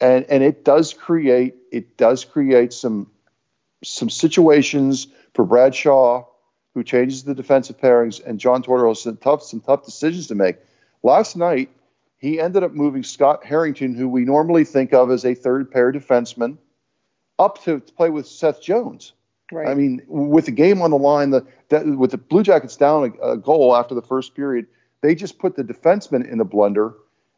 and 0.00 0.24
and 0.28 0.42
it 0.42 0.64
does 0.64 0.94
create 0.94 1.56
it 1.72 1.96
does 1.96 2.24
create 2.24 2.72
some 2.72 3.10
some 3.82 4.08
situations 4.08 5.08
for 5.34 5.44
Brad 5.44 5.74
Shaw, 5.74 6.24
who 6.74 6.84
changes 6.84 7.24
the 7.24 7.34
defensive 7.34 7.78
pairings, 7.78 8.24
and 8.24 8.38
John 8.38 8.62
Tortorella 8.62 8.90
has 8.90 9.02
some 9.02 9.16
tough 9.16 9.42
some 9.42 9.60
tough 9.60 9.84
decisions 9.84 10.28
to 10.28 10.36
make. 10.36 10.58
Last 11.02 11.36
night, 11.36 11.70
he 12.18 12.40
ended 12.40 12.62
up 12.62 12.72
moving 12.72 13.02
Scott 13.02 13.44
Harrington, 13.44 13.94
who 13.94 14.08
we 14.08 14.24
normally 14.24 14.64
think 14.64 14.94
of 14.94 15.10
as 15.10 15.24
a 15.24 15.34
third 15.34 15.70
pair 15.72 15.92
defenseman, 15.92 16.58
up 17.38 17.62
to, 17.64 17.80
play 17.80 18.10
with 18.10 18.26
Seth 18.26 18.62
Jones. 18.62 19.12
Right. 19.52 19.68
I 19.68 19.74
mean, 19.74 20.02
with 20.08 20.46
the 20.46 20.52
game 20.52 20.82
on 20.82 20.90
the 20.90 20.98
line, 20.98 21.30
the 21.30 21.46
that, 21.68 21.86
with 21.86 22.10
the 22.10 22.18
Blue 22.18 22.42
Jackets 22.42 22.76
down 22.76 23.16
a, 23.22 23.32
a 23.32 23.36
goal 23.36 23.76
after 23.76 23.94
the 23.94 24.02
first 24.02 24.34
period, 24.34 24.66
they 25.02 25.14
just 25.14 25.38
put 25.38 25.54
the 25.54 25.62
defenseman 25.62 26.28
in 26.28 26.38
the 26.38 26.44
blender 26.44 26.94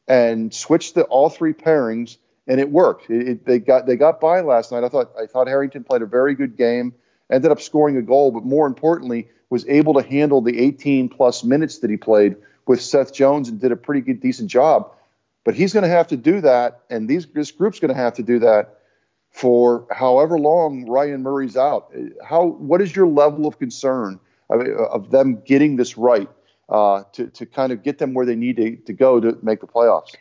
and 0.07 0.53
switched 0.55 0.95
the 0.95 1.03
all 1.05 1.29
three 1.29 1.53
pairings, 1.53 2.17
and 2.47 2.61
it 2.61 2.71
worked. 2.71 3.11
It, 3.11 3.29
it, 3.29 3.45
they 3.45 3.59
got 3.59 3.87
they 3.87 3.97
got 3.97 4.21
by 4.21 4.41
last 4.41 4.73
night. 4.73 4.85
I 4.85 4.89
thought 4.89 5.13
I 5.21 5.27
thought 5.27 5.49
Harrington 5.49 5.85
played 5.85 6.01
a 6.01 6.07
very 6.07 6.35
good 6.35 6.57
game, 6.57 6.95
ended 7.31 7.51
up 7.51 7.61
scoring 7.61 7.99
a 7.99 8.03
goal, 8.03 8.33
but 8.33 8.45
more 8.45 8.67
importantly, 8.67 9.29
was 9.51 9.67
able 9.69 9.95
to 9.95 10.03
handle 10.03 10.41
the 10.41 10.59
18 10.59 11.11
plus 11.11 11.45
minutes 11.45 11.81
that 11.81 11.91
he 11.91 11.99
played 11.99 12.37
with 12.67 12.81
Seth 12.81 13.13
Jones 13.13 13.51
and 13.51 13.61
did 13.61 13.73
a 13.73 13.77
pretty 13.77 14.01
good 14.01 14.21
decent 14.21 14.51
job. 14.51 14.93
But 15.45 15.55
he's 15.55 15.73
going 15.73 15.85
to 15.85 15.91
have 15.91 16.09
to 16.09 16.17
do 16.17 16.41
that, 16.41 16.81
and 16.89 17.07
these 17.07 17.27
this 17.27 17.51
group's 17.51 17.81
going 17.81 17.95
to 17.95 18.01
have 18.01 18.15
to 18.15 18.23
do 18.23 18.39
that 18.41 18.78
for 19.31 19.87
however 19.91 20.39
long 20.39 20.89
Ryan 20.89 21.23
Murray's 21.23 21.57
out. 21.57 21.93
How 22.25 22.47
what 22.47 22.81
is 22.81 22.95
your 22.95 23.07
level 23.07 23.47
of 23.47 23.59
concern 23.59 24.21
of, 24.51 24.61
of 24.63 25.11
them 25.11 25.43
getting 25.45 25.77
this 25.77 25.97
right 25.97 26.29
uh, 26.69 27.05
to 27.13 27.29
to 27.29 27.47
kind 27.47 27.73
of 27.73 27.83
get 27.83 27.99
them 27.99 28.15
where 28.15 28.27
they 28.27 28.37
need 28.37 28.57
to, 28.57 28.77
to 28.77 28.93
go 28.93 29.21
to 29.21 29.39
make 29.43 29.61
the 29.61 29.67
playoffs? 29.67 30.15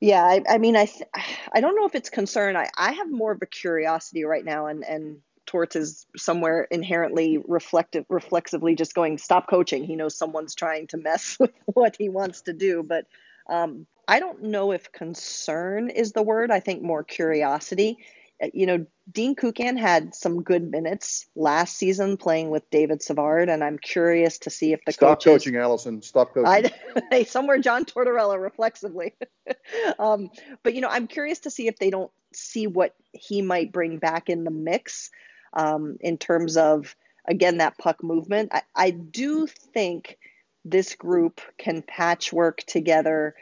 Yeah, 0.00 0.24
I, 0.24 0.42
I 0.48 0.58
mean, 0.58 0.74
I 0.74 0.86
th- 0.86 1.08
I 1.52 1.60
don't 1.60 1.76
know 1.76 1.86
if 1.86 1.94
it's 1.94 2.10
concern. 2.10 2.56
I, 2.56 2.68
I 2.76 2.92
have 2.92 3.10
more 3.10 3.30
of 3.30 3.40
a 3.40 3.46
curiosity 3.46 4.24
right 4.24 4.44
now, 4.44 4.66
and 4.66 4.84
and 4.84 5.18
Torts 5.46 5.76
is 5.76 6.06
somewhere 6.16 6.66
inherently 6.70 7.38
reflective, 7.46 8.04
reflexively 8.08 8.74
just 8.74 8.94
going, 8.94 9.18
stop 9.18 9.48
coaching. 9.48 9.84
He 9.84 9.96
knows 9.96 10.16
someone's 10.16 10.54
trying 10.54 10.86
to 10.88 10.96
mess 10.96 11.36
with 11.40 11.52
what 11.66 11.96
he 11.96 12.08
wants 12.08 12.42
to 12.42 12.52
do, 12.52 12.82
but 12.82 13.06
um, 13.48 13.86
I 14.08 14.20
don't 14.20 14.42
know 14.44 14.72
if 14.72 14.92
concern 14.92 15.90
is 15.90 16.12
the 16.12 16.22
word. 16.22 16.50
I 16.50 16.60
think 16.60 16.82
more 16.82 17.04
curiosity. 17.04 17.98
Uh, 18.42 18.48
You 18.52 18.66
know, 18.66 18.86
Dean 19.10 19.34
Kukan 19.34 19.78
had 19.78 20.14
some 20.14 20.42
good 20.42 20.70
minutes 20.70 21.26
last 21.34 21.76
season 21.76 22.16
playing 22.16 22.50
with 22.50 22.68
David 22.70 23.02
Savard, 23.02 23.48
and 23.48 23.62
I'm 23.62 23.78
curious 23.78 24.38
to 24.38 24.50
see 24.50 24.72
if 24.72 24.80
the 24.84 24.92
Stop 24.92 25.18
coaches. 25.18 25.44
coaching, 25.44 25.56
Alison. 25.56 26.02
Stop 26.02 26.34
coaching. 26.34 26.70
I 27.10 27.22
somewhere 27.24 27.58
John 27.58 27.84
Tortorella 27.84 28.40
reflexively. 28.40 29.14
um, 29.98 30.30
but 30.62 30.74
you 30.74 30.80
know, 30.80 30.88
I'm 30.88 31.06
curious 31.06 31.40
to 31.40 31.50
see 31.50 31.68
if 31.68 31.78
they 31.78 31.90
don't 31.90 32.10
see 32.32 32.66
what 32.66 32.94
he 33.12 33.42
might 33.42 33.72
bring 33.72 33.98
back 33.98 34.28
in 34.28 34.44
the 34.44 34.50
mix 34.50 35.10
um, 35.52 35.96
in 36.00 36.18
terms 36.18 36.56
of 36.56 36.96
again 37.26 37.58
that 37.58 37.78
puck 37.78 38.02
movement. 38.02 38.50
I, 38.52 38.62
I 38.74 38.90
do 38.90 39.46
think 39.46 40.18
this 40.64 40.94
group 40.94 41.40
can 41.58 41.82
patchwork 41.82 42.58
together 42.58 43.34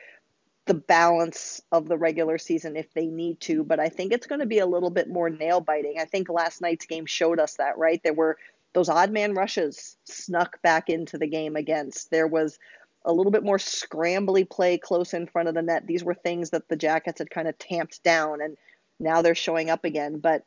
the 0.66 0.74
balance 0.74 1.60
of 1.72 1.88
the 1.88 1.96
regular 1.96 2.38
season 2.38 2.76
if 2.76 2.92
they 2.94 3.06
need 3.06 3.40
to, 3.40 3.64
but 3.64 3.80
I 3.80 3.88
think 3.88 4.12
it's 4.12 4.26
going 4.26 4.40
to 4.40 4.46
be 4.46 4.58
a 4.58 4.66
little 4.66 4.90
bit 4.90 5.08
more 5.08 5.30
nail 5.30 5.60
biting. 5.60 5.96
I 5.98 6.04
think 6.04 6.28
last 6.28 6.60
night's 6.60 6.86
game 6.86 7.06
showed 7.06 7.40
us 7.40 7.56
that, 7.56 7.78
right? 7.78 8.00
There 8.02 8.14
were 8.14 8.36
those 8.72 8.88
odd 8.88 9.10
man 9.10 9.34
rushes 9.34 9.96
snuck 10.04 10.62
back 10.62 10.88
into 10.88 11.18
the 11.18 11.26
game 11.26 11.56
against. 11.56 12.10
There 12.10 12.28
was 12.28 12.58
a 13.04 13.12
little 13.12 13.32
bit 13.32 13.42
more 13.42 13.56
scrambly 13.56 14.48
play 14.48 14.78
close 14.78 15.14
in 15.14 15.26
front 15.26 15.48
of 15.48 15.54
the 15.54 15.62
net. 15.62 15.86
These 15.86 16.04
were 16.04 16.14
things 16.14 16.50
that 16.50 16.68
the 16.68 16.76
Jackets 16.76 17.18
had 17.18 17.30
kind 17.30 17.48
of 17.48 17.58
tamped 17.58 18.02
down 18.02 18.40
and 18.40 18.56
now 19.00 19.22
they're 19.22 19.34
showing 19.34 19.70
up 19.70 19.84
again, 19.84 20.18
but 20.18 20.44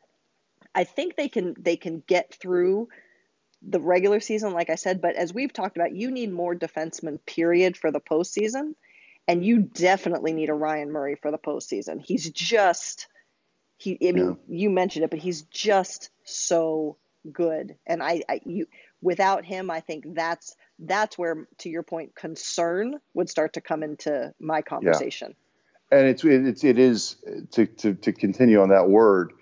I 0.74 0.84
think 0.84 1.16
they 1.16 1.28
can 1.28 1.54
they 1.58 1.76
can 1.76 2.02
get 2.06 2.34
through 2.34 2.88
the 3.62 3.80
regular 3.80 4.20
season 4.20 4.52
like 4.52 4.70
I 4.70 4.76
said, 4.76 5.00
but 5.00 5.16
as 5.16 5.34
we've 5.34 5.52
talked 5.52 5.76
about, 5.76 5.94
you 5.94 6.10
need 6.10 6.32
more 6.32 6.54
defensemen 6.54 7.18
period 7.26 7.76
for 7.76 7.90
the 7.90 8.00
postseason. 8.00 8.74
And 9.26 9.44
you 9.44 9.60
definitely 9.60 10.32
need 10.32 10.50
a 10.50 10.54
Ryan 10.54 10.90
Murray 10.90 11.14
for 11.14 11.30
the 11.30 11.38
postseason. 11.38 12.00
He's 12.00 12.30
just 12.30 13.08
he 13.78 13.98
I 14.06 14.12
mean 14.12 14.38
you 14.48 14.70
mentioned 14.70 15.04
it, 15.04 15.10
but 15.10 15.18
he's 15.18 15.42
just 15.42 16.10
so 16.24 16.96
good. 17.32 17.76
And 17.86 18.02
I, 18.02 18.22
I 18.28 18.40
you 18.44 18.66
without 19.00 19.44
him, 19.44 19.70
I 19.70 19.80
think 19.80 20.14
that's 20.14 20.56
that's 20.78 21.16
where 21.16 21.46
to 21.58 21.68
your 21.68 21.82
point 21.82 22.14
concern 22.14 22.96
would 23.14 23.30
start 23.30 23.54
to 23.54 23.60
come 23.60 23.82
into 23.82 24.34
my 24.38 24.62
conversation. 24.62 25.34
and 25.90 26.06
it's 26.06 26.24
it's 26.24 26.64
it 26.64 26.78
is 26.78 27.16
to 27.52 27.66
to 27.66 27.94
to 27.94 28.12
continue 28.12 28.60
on 28.60 28.70
that 28.70 28.88
word 28.88 29.32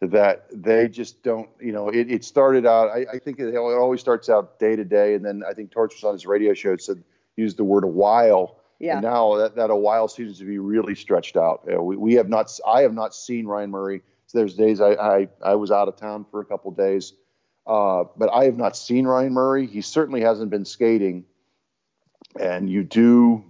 that 0.00 0.46
they 0.52 0.88
just 0.88 1.22
don't 1.22 1.48
you 1.60 1.72
know 1.72 1.88
it, 1.88 2.10
it 2.10 2.24
started 2.24 2.64
out 2.64 2.88
I, 2.88 3.06
I 3.14 3.18
think 3.18 3.40
it, 3.40 3.56
always 3.56 4.00
starts 4.00 4.28
out 4.28 4.58
day 4.58 4.76
to 4.76 4.84
day 4.84 5.14
and 5.14 5.24
then 5.24 5.42
I 5.48 5.54
think 5.54 5.70
Torts 5.70 5.96
was 5.96 6.04
on 6.04 6.12
his 6.12 6.26
radio 6.26 6.54
show 6.54 6.76
said 6.76 7.02
used 7.36 7.56
the 7.56 7.64
word 7.64 7.84
a 7.84 7.88
while 7.88 8.57
Yeah. 8.78 8.94
and 8.94 9.02
now 9.02 9.36
that, 9.36 9.56
that 9.56 9.70
a 9.70 9.76
while 9.76 10.06
seems 10.08 10.38
to 10.38 10.44
be 10.44 10.58
really 10.58 10.94
stretched 10.94 11.36
out. 11.36 11.66
We, 11.66 11.96
we 11.96 12.14
have 12.14 12.28
not 12.28 12.56
I 12.66 12.82
have 12.82 12.94
not 12.94 13.14
seen 13.14 13.46
Ryan 13.46 13.70
Murray. 13.70 14.02
So 14.26 14.38
there's 14.38 14.54
days 14.54 14.80
I, 14.80 14.92
I 14.92 15.28
I 15.42 15.54
was 15.56 15.70
out 15.70 15.88
of 15.88 15.96
town 15.96 16.26
for 16.30 16.40
a 16.40 16.44
couple 16.44 16.70
days. 16.70 17.12
Uh, 17.66 18.04
but 18.16 18.32
I 18.32 18.44
have 18.44 18.56
not 18.56 18.76
seen 18.76 19.06
Ryan 19.06 19.32
Murray. 19.32 19.66
He 19.66 19.82
certainly 19.82 20.22
hasn't 20.22 20.50
been 20.50 20.64
skating. 20.64 21.24
And 22.38 22.70
you 22.70 22.82
do 22.84 23.44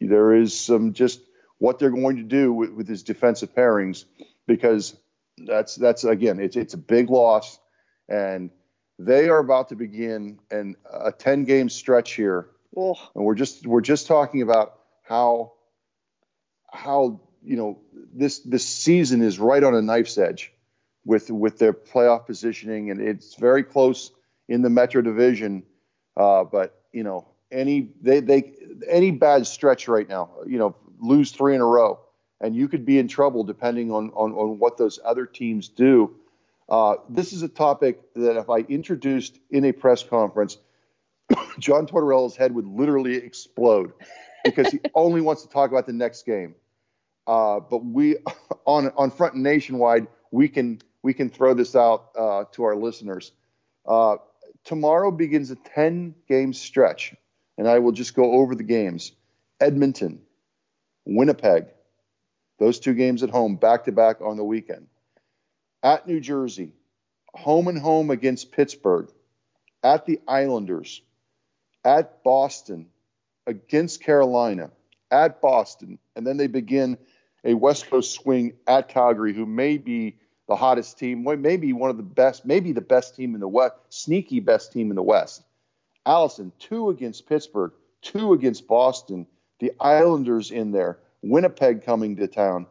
there 0.00 0.34
is 0.34 0.58
some 0.58 0.92
just 0.92 1.20
what 1.58 1.78
they're 1.78 1.90
going 1.90 2.16
to 2.16 2.22
do 2.22 2.52
with, 2.52 2.70
with 2.70 2.88
his 2.88 3.02
defensive 3.02 3.54
pairings 3.54 4.06
because 4.46 4.96
that's 5.36 5.74
that's 5.76 6.04
again 6.04 6.40
it's 6.40 6.56
it's 6.56 6.74
a 6.74 6.78
big 6.78 7.10
loss. 7.10 7.58
And 8.08 8.50
they 8.98 9.28
are 9.28 9.38
about 9.38 9.68
to 9.68 9.76
begin 9.76 10.40
an 10.50 10.76
a 10.90 11.12
10 11.12 11.44
game 11.44 11.68
stretch 11.68 12.12
here 12.12 12.48
Oh, 12.76 12.96
and 13.14 13.24
we're 13.24 13.34
just 13.34 13.66
we're 13.66 13.80
just 13.80 14.06
talking 14.06 14.42
about 14.42 14.74
how 15.02 15.52
how 16.70 17.20
you 17.42 17.56
know 17.56 17.78
this 18.14 18.38
this 18.40 18.64
season 18.64 19.22
is 19.22 19.38
right 19.38 19.62
on 19.62 19.74
a 19.74 19.82
knife's 19.82 20.18
edge 20.18 20.52
with 21.04 21.30
with 21.30 21.58
their 21.58 21.72
playoff 21.72 22.26
positioning 22.26 22.90
and 22.90 23.00
it's 23.00 23.34
very 23.34 23.64
close 23.64 24.12
in 24.48 24.62
the 24.62 24.70
Metro 24.70 25.02
Division. 25.02 25.64
Uh, 26.16 26.44
but 26.44 26.80
you 26.92 27.02
know 27.02 27.26
any 27.50 27.88
they 28.00 28.20
they 28.20 28.52
any 28.88 29.10
bad 29.10 29.46
stretch 29.46 29.88
right 29.88 30.08
now 30.08 30.30
you 30.46 30.58
know 30.58 30.76
lose 31.00 31.32
three 31.32 31.54
in 31.54 31.60
a 31.60 31.66
row 31.66 31.98
and 32.40 32.54
you 32.54 32.68
could 32.68 32.84
be 32.84 32.98
in 32.98 33.08
trouble 33.08 33.42
depending 33.42 33.90
on 33.90 34.10
on, 34.10 34.32
on 34.32 34.58
what 34.60 34.76
those 34.76 35.00
other 35.04 35.26
teams 35.26 35.68
do. 35.68 36.14
Uh, 36.68 36.94
this 37.08 37.32
is 37.32 37.42
a 37.42 37.48
topic 37.48 38.00
that 38.14 38.38
if 38.38 38.48
I 38.48 38.58
introduced 38.58 39.36
in 39.50 39.64
a 39.64 39.72
press 39.72 40.04
conference 40.04 40.56
John 41.58 41.86
Tortorella's 41.86 42.36
head 42.36 42.54
would 42.54 42.66
literally 42.66 43.16
explode 43.16 43.92
because 44.44 44.68
he 44.68 44.80
only 44.94 45.20
wants 45.20 45.42
to 45.42 45.48
talk 45.48 45.70
about 45.70 45.86
the 45.86 45.92
next 45.92 46.24
game. 46.24 46.54
Uh, 47.26 47.60
but 47.60 47.84
we 47.84 48.16
on 48.64 48.90
on 48.96 49.10
Front 49.10 49.34
and 49.34 49.42
Nationwide 49.42 50.06
we 50.30 50.48
can 50.48 50.80
we 51.02 51.14
can 51.14 51.30
throw 51.30 51.54
this 51.54 51.74
out 51.74 52.10
uh, 52.16 52.44
to 52.52 52.64
our 52.64 52.76
listeners. 52.76 53.32
Uh, 53.86 54.16
tomorrow 54.64 55.10
begins 55.10 55.50
a 55.50 55.56
10 55.56 56.14
game 56.28 56.52
stretch, 56.52 57.14
and 57.58 57.68
I 57.68 57.78
will 57.78 57.92
just 57.92 58.14
go 58.14 58.32
over 58.32 58.54
the 58.54 58.62
games. 58.62 59.12
Edmonton, 59.60 60.20
Winnipeg, 61.04 61.66
those 62.58 62.78
two 62.78 62.94
games 62.94 63.22
at 63.22 63.30
home 63.30 63.56
back 63.56 63.84
to 63.84 63.92
back 63.92 64.20
on 64.20 64.36
the 64.36 64.44
weekend. 64.44 64.86
At 65.82 66.06
New 66.06 66.20
Jersey, 66.20 66.74
home 67.32 67.68
and 67.68 67.78
home 67.78 68.10
against 68.10 68.52
Pittsburgh, 68.52 69.08
at 69.82 70.04
the 70.04 70.20
Islanders, 70.28 71.00
at 71.84 72.22
Boston, 72.22 72.86
against 73.46 74.02
Carolina, 74.02 74.70
at 75.10 75.40
Boston, 75.40 75.98
and 76.14 76.26
then 76.26 76.36
they 76.36 76.46
begin 76.46 76.98
a 77.44 77.54
West 77.54 77.88
Coast 77.88 78.12
swing 78.12 78.52
at 78.66 78.88
Calgary, 78.88 79.32
who 79.32 79.46
may 79.46 79.78
be 79.78 80.16
the 80.46 80.56
hottest 80.56 80.98
team, 80.98 81.24
maybe 81.40 81.72
one 81.72 81.90
of 81.90 81.96
the 81.96 82.02
best, 82.02 82.44
maybe 82.44 82.72
the 82.72 82.80
best 82.80 83.14
team 83.16 83.34
in 83.34 83.40
the 83.40 83.48
West, 83.48 83.74
sneaky 83.88 84.40
best 84.40 84.72
team 84.72 84.90
in 84.90 84.96
the 84.96 85.02
West, 85.02 85.42
Alison, 86.04 86.52
two 86.58 86.90
against 86.90 87.28
Pittsburgh, 87.28 87.72
two 88.02 88.32
against 88.32 88.66
Boston, 88.66 89.26
the 89.60 89.72
Islanders 89.80 90.50
in 90.50 90.72
there, 90.72 90.98
Winnipeg 91.22 91.84
coming 91.84 92.16
to 92.16 92.26
town. 92.26 92.66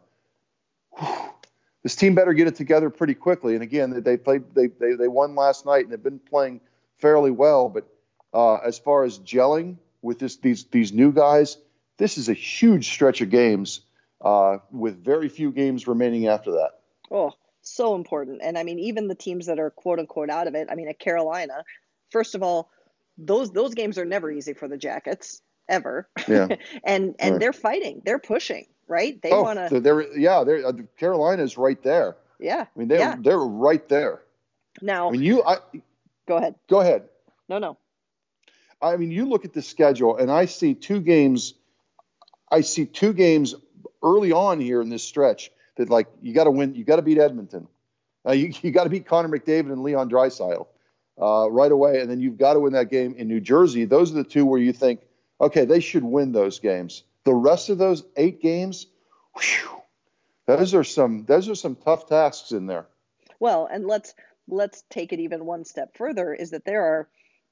This 1.83 1.95
team 1.95 2.15
better 2.15 2.33
get 2.33 2.47
it 2.47 2.55
together 2.55 2.89
pretty 2.89 3.13
quickly. 3.13 3.53
And 3.53 3.63
again, 3.63 4.03
they 4.03 4.17
played, 4.17 4.43
they, 4.53 4.67
they, 4.67 4.95
they 4.95 5.07
won 5.07 5.35
last 5.35 5.65
night 5.65 5.83
and 5.83 5.93
they've 5.93 6.03
been 6.03 6.19
playing 6.19 6.59
fairly 6.97 7.31
well. 7.31 7.69
But 7.69 7.87
uh, 8.33 8.55
as 8.55 8.79
far 8.79 9.03
as 9.03 9.19
gelling 9.19 9.77
with 10.01 10.19
this, 10.19 10.37
these, 10.37 10.65
these 10.65 10.93
new 10.93 11.11
guys, 11.11 11.57
this 11.97 12.17
is 12.17 12.29
a 12.29 12.33
huge 12.33 12.89
stretch 12.89 13.21
of 13.21 13.29
games 13.29 13.81
uh, 14.21 14.57
with 14.71 15.03
very 15.03 15.29
few 15.29 15.51
games 15.51 15.87
remaining 15.87 16.27
after 16.27 16.51
that. 16.51 16.71
Oh, 17.11 17.33
so 17.61 17.95
important. 17.95 18.41
And 18.43 18.57
I 18.57 18.63
mean, 18.63 18.79
even 18.79 19.07
the 19.07 19.15
teams 19.15 19.45
that 19.47 19.59
are 19.59 19.69
quote 19.69 19.99
unquote 19.99 20.29
out 20.29 20.47
of 20.47 20.55
it. 20.55 20.67
I 20.71 20.75
mean, 20.75 20.87
at 20.87 20.99
Carolina, 20.99 21.63
first 22.11 22.35
of 22.35 22.43
all, 22.43 22.69
those 23.17 23.51
those 23.51 23.73
games 23.73 23.97
are 23.97 24.05
never 24.05 24.31
easy 24.31 24.53
for 24.53 24.67
the 24.67 24.77
Jackets 24.77 25.41
ever. 25.67 26.07
Yeah. 26.27 26.47
and 26.83 27.15
and 27.19 27.33
right. 27.33 27.39
they're 27.39 27.53
fighting. 27.53 28.01
They're 28.05 28.19
pushing. 28.19 28.65
Right. 28.87 29.21
They 29.21 29.31
oh, 29.31 29.43
want 29.43 29.69
to. 29.69 29.79
They're 29.79 30.17
yeah. 30.17 30.43
They're 30.43 30.65
uh, 30.65 30.73
Carolina's 30.97 31.57
right 31.57 31.81
there. 31.83 32.17
Yeah. 32.39 32.65
I 32.75 32.79
mean, 32.79 32.87
they're 32.87 32.99
yeah. 32.99 33.15
they're 33.19 33.37
right 33.37 33.87
there. 33.89 34.21
Now. 34.81 35.09
I 35.09 35.11
mean, 35.11 35.23
you. 35.23 35.43
I. 35.43 35.57
Go 36.27 36.37
ahead. 36.37 36.55
Go 36.69 36.79
ahead. 36.79 37.09
No, 37.47 37.57
no. 37.57 37.77
I 38.81 38.97
mean, 38.97 39.11
you 39.11 39.25
look 39.25 39.45
at 39.45 39.53
the 39.53 39.61
schedule, 39.61 40.17
and 40.17 40.31
I 40.31 40.45
see 40.45 40.73
two 40.73 41.01
games. 41.01 41.53
I 42.51 42.61
see 42.61 42.85
two 42.85 43.13
games 43.13 43.55
early 44.01 44.31
on 44.31 44.59
here 44.59 44.81
in 44.81 44.89
this 44.89 45.03
stretch 45.03 45.51
that 45.75 45.89
like 45.89 46.07
you 46.21 46.33
got 46.33 46.45
to 46.45 46.51
win, 46.51 46.75
you 46.75 46.83
got 46.83 46.95
to 46.95 47.01
beat 47.01 47.17
Edmonton, 47.17 47.67
uh, 48.27 48.31
you 48.31 48.53
you 48.61 48.71
got 48.71 48.85
to 48.85 48.89
beat 48.89 49.05
Connor 49.05 49.29
McDavid 49.29 49.71
and 49.71 49.83
Leon 49.83 50.09
Draisaitl 50.09 50.67
uh, 51.21 51.49
right 51.49 51.71
away, 51.71 51.99
and 51.99 52.09
then 52.09 52.19
you've 52.19 52.37
got 52.37 52.53
to 52.53 52.59
win 52.59 52.73
that 52.73 52.89
game 52.89 53.15
in 53.17 53.27
New 53.27 53.41
Jersey. 53.41 53.85
Those 53.85 54.11
are 54.11 54.15
the 54.15 54.23
two 54.23 54.45
where 54.45 54.59
you 54.59 54.73
think, 54.73 55.01
okay, 55.39 55.65
they 55.65 55.79
should 55.79 56.03
win 56.03 56.31
those 56.31 56.59
games. 56.59 57.03
The 57.25 57.33
rest 57.33 57.69
of 57.69 57.77
those 57.77 58.03
eight 58.15 58.41
games, 58.41 58.87
whew, 59.35 59.81
those 60.47 60.73
are 60.73 60.83
some 60.83 61.25
those 61.25 61.49
are 61.49 61.55
some 61.55 61.75
tough 61.75 62.07
tasks 62.07 62.51
in 62.51 62.65
there. 62.65 62.87
Well, 63.39 63.67
and 63.71 63.85
let's 63.85 64.13
let's 64.47 64.83
take 64.89 65.13
it 65.13 65.19
even 65.19 65.45
one 65.45 65.65
step 65.65 65.95
further. 65.95 66.33
Is 66.33 66.51
that 66.51 66.65
there 66.65 66.83
are 66.83 67.09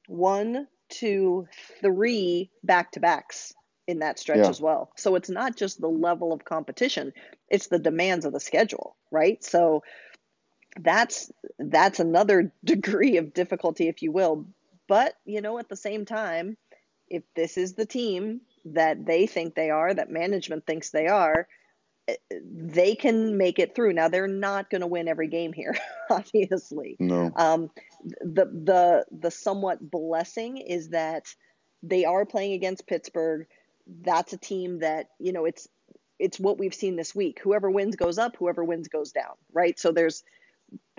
one, 0.07 0.67
two, 0.89 1.47
three 1.81 2.49
back 2.63 2.91
to 2.93 2.99
backs 2.99 3.53
in 3.87 3.99
that 3.99 4.19
stretch 4.19 4.39
yeah. 4.39 4.49
as 4.49 4.59
well. 4.59 4.91
So 4.97 5.15
it's 5.15 5.29
not 5.29 5.55
just 5.55 5.79
the 5.79 5.87
level 5.89 6.33
of 6.33 6.43
competition, 6.43 7.13
it's 7.49 7.67
the 7.67 7.79
demands 7.79 8.25
of 8.25 8.33
the 8.33 8.39
schedule, 8.39 8.95
right? 9.11 9.43
So 9.43 9.83
that's 10.79 11.31
that's 11.57 11.99
another 11.99 12.51
degree 12.63 13.17
of 13.17 13.33
difficulty 13.33 13.87
if 13.87 14.01
you 14.01 14.11
will. 14.11 14.45
But, 14.87 15.15
you 15.25 15.41
know, 15.41 15.59
at 15.59 15.69
the 15.69 15.75
same 15.75 16.05
time, 16.05 16.57
if 17.09 17.23
this 17.35 17.57
is 17.57 17.73
the 17.73 17.85
team 17.85 18.41
that 18.65 19.05
they 19.05 19.27
think 19.27 19.55
they 19.55 19.69
are, 19.69 19.93
that 19.93 20.09
management 20.09 20.65
thinks 20.65 20.89
they 20.89 21.07
are, 21.07 21.47
they 22.31 22.95
can 22.95 23.37
make 23.37 23.59
it 23.59 23.75
through. 23.75 23.93
Now 23.93 24.07
they're 24.07 24.27
not 24.27 24.69
going 24.69 24.81
to 24.81 24.87
win 24.87 25.07
every 25.07 25.27
game 25.27 25.53
here, 25.53 25.75
obviously. 26.09 26.95
No. 26.99 27.31
Um, 27.35 27.69
the 28.21 28.45
the 28.45 29.05
the 29.11 29.31
somewhat 29.31 29.91
blessing 29.91 30.57
is 30.57 30.89
that 30.89 31.25
they 31.83 32.05
are 32.05 32.25
playing 32.25 32.53
against 32.53 32.87
Pittsburgh 32.87 33.47
that's 34.01 34.33
a 34.33 34.37
team 34.37 34.79
that 34.79 35.09
you 35.19 35.31
know 35.31 35.45
it's 35.45 35.67
it's 36.19 36.39
what 36.39 36.57
we've 36.57 36.73
seen 36.73 36.95
this 36.95 37.13
week. 37.13 37.39
Whoever 37.43 37.69
wins 37.69 37.95
goes 37.95 38.17
up, 38.17 38.35
whoever 38.37 38.63
wins 38.63 38.87
goes 38.87 39.11
down, 39.11 39.35
right? 39.53 39.77
So 39.77 39.91
there's 39.91 40.23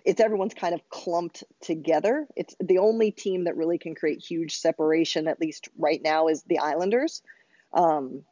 it's 0.04 0.20
everyone's 0.20 0.54
kind 0.54 0.74
of 0.74 0.88
clumped 0.88 1.44
together. 1.60 2.26
It's 2.36 2.54
the 2.60 2.78
only 2.78 3.10
team 3.10 3.44
that 3.44 3.56
really 3.56 3.78
can 3.78 3.94
create 3.94 4.24
huge 4.24 4.56
separation, 4.56 5.26
at 5.26 5.40
least 5.40 5.68
right 5.76 6.00
now, 6.02 6.28
is 6.28 6.42
the 6.44 6.60
Islanders. 6.60 7.22
Um, 7.72 8.22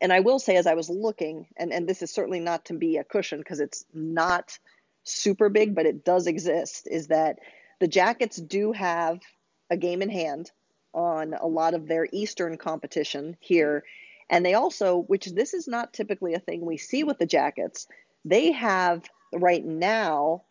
and 0.00 0.12
I 0.12 0.20
will 0.20 0.38
say, 0.38 0.56
as 0.56 0.66
I 0.66 0.74
was 0.74 0.88
looking, 0.88 1.46
and, 1.56 1.72
and 1.72 1.88
this 1.88 2.02
is 2.02 2.10
certainly 2.10 2.40
not 2.40 2.64
to 2.66 2.74
be 2.74 2.96
a 2.96 3.04
cushion 3.04 3.38
because 3.38 3.60
it's 3.60 3.84
not 3.92 4.58
super 5.04 5.48
big, 5.48 5.74
but 5.74 5.86
it 5.86 6.04
does 6.04 6.26
exist, 6.26 6.88
is 6.90 7.08
that 7.08 7.38
the 7.80 7.88
Jackets 7.88 8.36
do 8.36 8.72
have 8.72 9.20
a 9.70 9.76
game 9.76 10.02
in 10.02 10.08
hand 10.08 10.50
on 10.94 11.34
a 11.34 11.46
lot 11.46 11.74
of 11.74 11.88
their 11.88 12.06
Eastern 12.12 12.56
competition 12.56 13.36
here. 13.40 13.84
And 14.30 14.46
they 14.46 14.54
also, 14.54 14.98
which 14.98 15.26
this 15.26 15.52
is 15.52 15.66
not 15.68 15.92
typically 15.92 16.34
a 16.34 16.38
thing 16.38 16.64
we 16.64 16.76
see 16.76 17.04
with 17.04 17.18
the 17.18 17.26
Jackets, 17.26 17.86
they 18.24 18.52
have 18.52 19.02
right 19.32 19.64
now, 19.64 20.42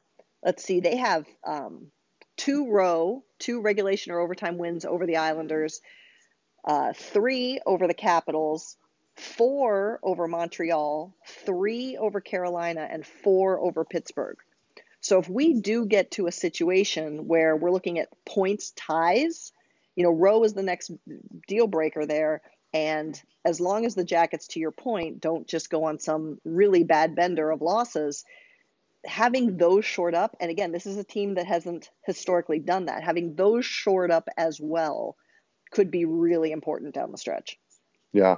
let's 0.44 0.64
see, 0.64 0.80
they 0.82 0.98
have 0.98 1.26
um, 1.46 1.88
two 2.38 2.70
row, 2.70 3.24
two 3.40 3.62
regulation 3.62 4.12
or 4.12 4.20
overtime 4.20 4.58
wins 4.58 4.86
over 4.86 5.06
the 5.06 5.18
Islanders, 5.18 5.82
uh, 6.66 6.94
three 6.94 7.60
over 7.66 7.88
the 7.88 7.94
Capitals, 7.94 8.78
four 9.16 10.00
over 10.04 10.28
Montreal, 10.28 11.14
three 11.46 11.98
over 11.98 12.22
Carolina, 12.22 12.88
and 12.90 13.06
four 13.06 13.60
over 13.60 13.84
Pittsburgh. 13.84 14.38
So 15.02 15.20
if 15.20 15.28
we 15.28 15.54
do 15.54 15.86
get 15.86 16.12
to 16.12 16.28
a 16.28 16.32
situation 16.32 17.28
where 17.28 17.56
we're 17.56 17.72
looking 17.72 18.00
at 18.00 18.10
points 18.26 18.72
ties, 18.72 19.52
you 19.96 20.04
know, 20.04 20.12
row 20.12 20.44
is 20.44 20.54
the 20.54 20.64
next 20.64 20.92
deal 21.48 21.68
breaker 21.68 22.06
there. 22.06 22.42
And 22.74 23.20
as 23.44 23.60
long 23.60 23.86
as 23.86 23.96
the 23.96 24.04
Jackets, 24.04 24.48
to 24.50 24.60
your 24.60 24.72
point, 24.72 25.20
don't 25.20 25.48
just 25.48 25.70
go 25.70 25.86
on 25.86 26.00
some 26.00 26.40
really 26.46 26.84
bad 26.84 27.16
bender 27.16 27.50
of 27.52 27.62
losses, 27.62 28.24
having 29.04 29.58
those 29.58 29.84
short 29.84 30.14
up, 30.14 30.38
and 30.40 30.52
again, 30.52 30.72
this 30.72 30.86
is 30.86 30.98
a 30.98 31.04
team 31.04 31.36
that 31.36 31.48
hasn't 31.48 31.90
historically 32.06 32.60
done 32.60 32.86
that, 32.86 33.04
having 33.04 33.36
those 33.36 33.66
short 33.66 34.12
up 34.12 34.30
as 34.38 34.60
well 34.62 35.18
could 35.72 35.90
be 35.90 36.06
really 36.06 36.52
important 36.52 36.94
down 36.94 37.12
the 37.12 37.18
stretch. 37.18 37.58
Yeah. 38.14 38.38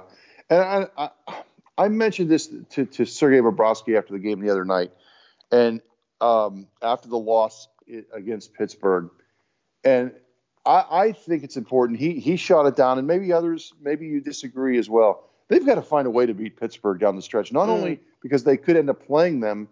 And 0.50 0.60
I, 0.60 0.88
I, 0.96 1.10
I 1.76 1.88
mentioned 1.88 2.30
this 2.30 2.48
to, 2.70 2.86
to 2.86 3.04
Sergei 3.04 3.40
Bobrovsky 3.40 3.98
after 3.98 4.12
the 4.12 4.18
game 4.18 4.40
the 4.40 4.50
other 4.50 4.64
night, 4.64 4.92
and 5.50 5.80
um, 6.20 6.66
after 6.82 7.08
the 7.08 7.18
loss 7.18 7.68
against 8.12 8.54
Pittsburgh. 8.54 9.10
And 9.82 10.12
I, 10.64 10.84
I 10.90 11.12
think 11.12 11.44
it's 11.44 11.56
important. 11.56 11.98
He 11.98 12.20
he 12.20 12.36
shot 12.36 12.66
it 12.66 12.76
down, 12.76 12.98
and 12.98 13.06
maybe 13.06 13.32
others, 13.32 13.72
maybe 13.80 14.06
you 14.06 14.20
disagree 14.20 14.78
as 14.78 14.88
well. 14.88 15.28
They've 15.48 15.64
got 15.64 15.74
to 15.74 15.82
find 15.82 16.06
a 16.06 16.10
way 16.10 16.26
to 16.26 16.34
beat 16.34 16.58
Pittsburgh 16.58 16.98
down 16.98 17.16
the 17.16 17.22
stretch, 17.22 17.52
not 17.52 17.68
mm. 17.68 17.72
only 17.72 18.00
because 18.22 18.44
they 18.44 18.56
could 18.56 18.76
end 18.76 18.88
up 18.88 19.06
playing 19.06 19.40
them 19.40 19.68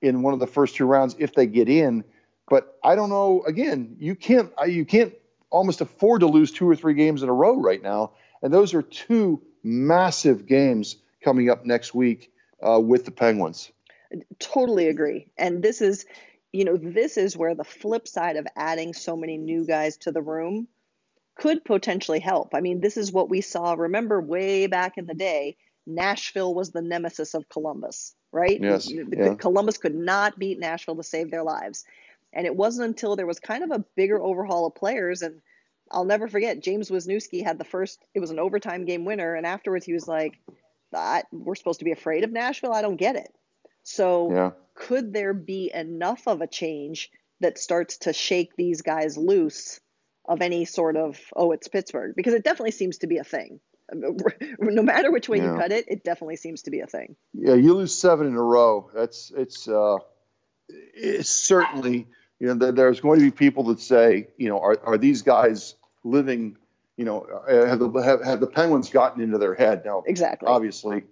in 0.00 0.22
one 0.22 0.34
of 0.34 0.40
the 0.40 0.46
first 0.46 0.74
two 0.74 0.84
rounds 0.84 1.14
if 1.18 1.34
they 1.34 1.46
get 1.46 1.68
in, 1.68 2.04
but 2.48 2.76
I 2.82 2.96
don't 2.96 3.08
know. 3.08 3.44
Again, 3.46 3.96
you 4.00 4.14
can't 4.14 4.52
you 4.66 4.84
can't 4.84 5.14
almost 5.50 5.80
afford 5.80 6.20
to 6.20 6.26
lose 6.26 6.50
two 6.50 6.68
or 6.68 6.74
three 6.74 6.94
games 6.94 7.22
in 7.22 7.28
a 7.28 7.32
row 7.32 7.60
right 7.60 7.82
now, 7.82 8.12
and 8.42 8.52
those 8.52 8.74
are 8.74 8.82
two 8.82 9.42
massive 9.62 10.46
games 10.46 10.96
coming 11.22 11.50
up 11.50 11.64
next 11.64 11.94
week 11.94 12.32
uh, 12.66 12.80
with 12.80 13.04
the 13.04 13.10
Penguins. 13.10 13.70
Totally 14.38 14.88
agree, 14.88 15.28
and 15.38 15.62
this 15.62 15.80
is 15.80 16.04
you 16.52 16.64
know, 16.64 16.76
this 16.76 17.16
is 17.16 17.36
where 17.36 17.54
the 17.54 17.64
flip 17.64 18.06
side 18.06 18.36
of 18.36 18.46
adding 18.56 18.92
so 18.92 19.16
many 19.16 19.38
new 19.38 19.64
guys 19.64 19.96
to 19.98 20.12
the 20.12 20.22
room 20.22 20.68
could 21.34 21.64
potentially 21.64 22.20
help. 22.20 22.54
I 22.54 22.60
mean, 22.60 22.80
this 22.80 22.98
is 22.98 23.10
what 23.10 23.30
we 23.30 23.40
saw. 23.40 23.72
Remember, 23.72 24.20
way 24.20 24.66
back 24.66 24.98
in 24.98 25.06
the 25.06 25.14
day, 25.14 25.56
Nashville 25.86 26.54
was 26.54 26.70
the 26.70 26.82
nemesis 26.82 27.34
of 27.34 27.48
Columbus, 27.48 28.14
right? 28.30 28.60
Yes. 28.60 28.90
Yeah. 28.90 29.34
Columbus 29.34 29.78
could 29.78 29.94
not 29.94 30.38
beat 30.38 30.60
Nashville 30.60 30.96
to 30.96 31.02
save 31.02 31.30
their 31.30 31.42
lives. 31.42 31.84
And 32.34 32.46
it 32.46 32.54
wasn't 32.54 32.88
until 32.88 33.16
there 33.16 33.26
was 33.26 33.40
kind 33.40 33.64
of 33.64 33.70
a 33.70 33.84
bigger 33.96 34.20
overhaul 34.20 34.66
of 34.66 34.74
players. 34.74 35.22
And 35.22 35.40
I'll 35.92 36.04
never 36.04 36.28
forget, 36.28 36.62
James 36.62 36.90
Wisniewski 36.90 37.44
had 37.44 37.58
the 37.58 37.64
first, 37.64 38.02
it 38.14 38.20
was 38.20 38.30
an 38.30 38.38
overtime 38.38 38.84
game 38.84 39.04
winner. 39.04 39.34
And 39.34 39.46
afterwards, 39.46 39.84
he 39.84 39.92
was 39.92 40.08
like, 40.08 40.38
That 40.92 41.26
we're 41.32 41.54
supposed 41.54 41.80
to 41.80 41.84
be 41.84 41.92
afraid 41.92 42.24
of 42.24 42.32
Nashville? 42.32 42.72
I 42.72 42.82
don't 42.82 42.96
get 42.96 43.16
it. 43.16 43.32
So 43.82 44.32
yeah. 44.32 44.50
could 44.74 45.12
there 45.12 45.34
be 45.34 45.70
enough 45.72 46.26
of 46.26 46.40
a 46.40 46.46
change 46.46 47.10
that 47.40 47.58
starts 47.58 47.98
to 47.98 48.12
shake 48.12 48.56
these 48.56 48.82
guys 48.82 49.16
loose 49.16 49.80
of 50.24 50.40
any 50.40 50.64
sort 50.64 50.96
of 50.96 51.18
oh 51.34 51.50
it's 51.50 51.68
Pittsburgh 51.68 52.14
because 52.16 52.34
it 52.34 52.44
definitely 52.44 52.70
seems 52.70 52.98
to 52.98 53.06
be 53.06 53.18
a 53.18 53.24
thing. 53.24 53.60
No 54.58 54.82
matter 54.82 55.10
which 55.10 55.28
way 55.28 55.38
yeah. 55.38 55.52
you 55.52 55.58
cut 55.58 55.72
it, 55.72 55.84
it 55.88 56.02
definitely 56.02 56.36
seems 56.36 56.62
to 56.62 56.70
be 56.70 56.80
a 56.80 56.86
thing. 56.86 57.14
Yeah, 57.34 57.54
you 57.54 57.74
lose 57.74 57.94
seven 57.94 58.26
in 58.26 58.34
a 58.34 58.42
row. 58.42 58.88
That's 58.94 59.30
it's 59.36 59.68
uh, 59.68 59.98
it's 60.68 61.28
certainly 61.28 62.06
you 62.38 62.54
know 62.54 62.72
there's 62.72 63.00
going 63.00 63.18
to 63.18 63.26
be 63.26 63.30
people 63.30 63.64
that 63.64 63.80
say 63.80 64.28
you 64.38 64.48
know 64.48 64.60
are 64.60 64.78
are 64.82 64.96
these 64.96 65.22
guys 65.22 65.74
living 66.04 66.56
you 66.96 67.04
know 67.04 67.26
have 67.48 67.78
the 67.78 67.90
have, 68.02 68.22
have 68.24 68.40
the 68.40 68.46
Penguins 68.46 68.90
gotten 68.90 69.22
into 69.22 69.38
their 69.38 69.54
head 69.54 69.84
now? 69.84 70.02
Exactly. 70.06 70.48
Obviously, 70.48 71.04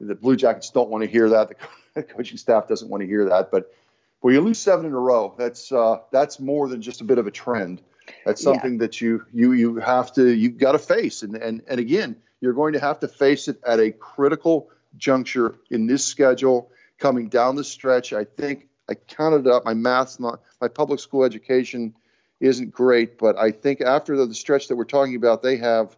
the 0.00 0.14
Blue 0.14 0.36
Jackets 0.36 0.70
don't 0.70 0.90
want 0.90 1.04
to 1.04 1.10
hear 1.10 1.28
that. 1.30 1.52
The 1.94 2.02
coaching 2.02 2.38
staff 2.38 2.68
doesn't 2.68 2.88
want 2.88 3.02
to 3.02 3.06
hear 3.06 3.26
that. 3.26 3.50
But 3.50 3.72
when 4.20 4.34
you 4.34 4.40
lose 4.40 4.58
seven 4.58 4.86
in 4.86 4.92
a 4.92 4.98
row, 4.98 5.34
that's 5.36 5.72
uh, 5.72 6.00
that's 6.10 6.40
more 6.40 6.68
than 6.68 6.82
just 6.82 7.00
a 7.00 7.04
bit 7.04 7.18
of 7.18 7.26
a 7.26 7.30
trend. 7.30 7.82
That's 8.24 8.42
something 8.42 8.72
yeah. 8.72 8.78
that 8.80 9.00
you 9.00 9.24
you 9.32 9.52
you 9.52 9.76
have 9.76 10.12
to 10.14 10.28
you've 10.28 10.58
got 10.58 10.72
to 10.72 10.78
face. 10.78 11.22
And 11.22 11.36
and 11.36 11.62
and 11.68 11.80
again, 11.80 12.16
you're 12.40 12.52
going 12.52 12.72
to 12.74 12.80
have 12.80 13.00
to 13.00 13.08
face 13.08 13.48
it 13.48 13.60
at 13.66 13.80
a 13.80 13.90
critical 13.90 14.70
juncture 14.96 15.54
in 15.70 15.86
this 15.86 16.04
schedule 16.04 16.70
coming 16.98 17.28
down 17.28 17.56
the 17.56 17.64
stretch. 17.64 18.12
I 18.12 18.24
think 18.24 18.68
I 18.88 18.94
counted 18.94 19.46
up 19.46 19.64
my 19.64 19.74
math's 19.74 20.18
not 20.18 20.40
my 20.60 20.68
public 20.68 21.00
school 21.00 21.24
education 21.24 21.94
isn't 22.40 22.72
great. 22.72 23.18
But 23.18 23.38
I 23.38 23.50
think 23.50 23.80
after 23.80 24.16
the, 24.16 24.26
the 24.26 24.34
stretch 24.34 24.68
that 24.68 24.76
we're 24.76 24.84
talking 24.84 25.16
about, 25.16 25.42
they 25.42 25.58
have 25.58 25.96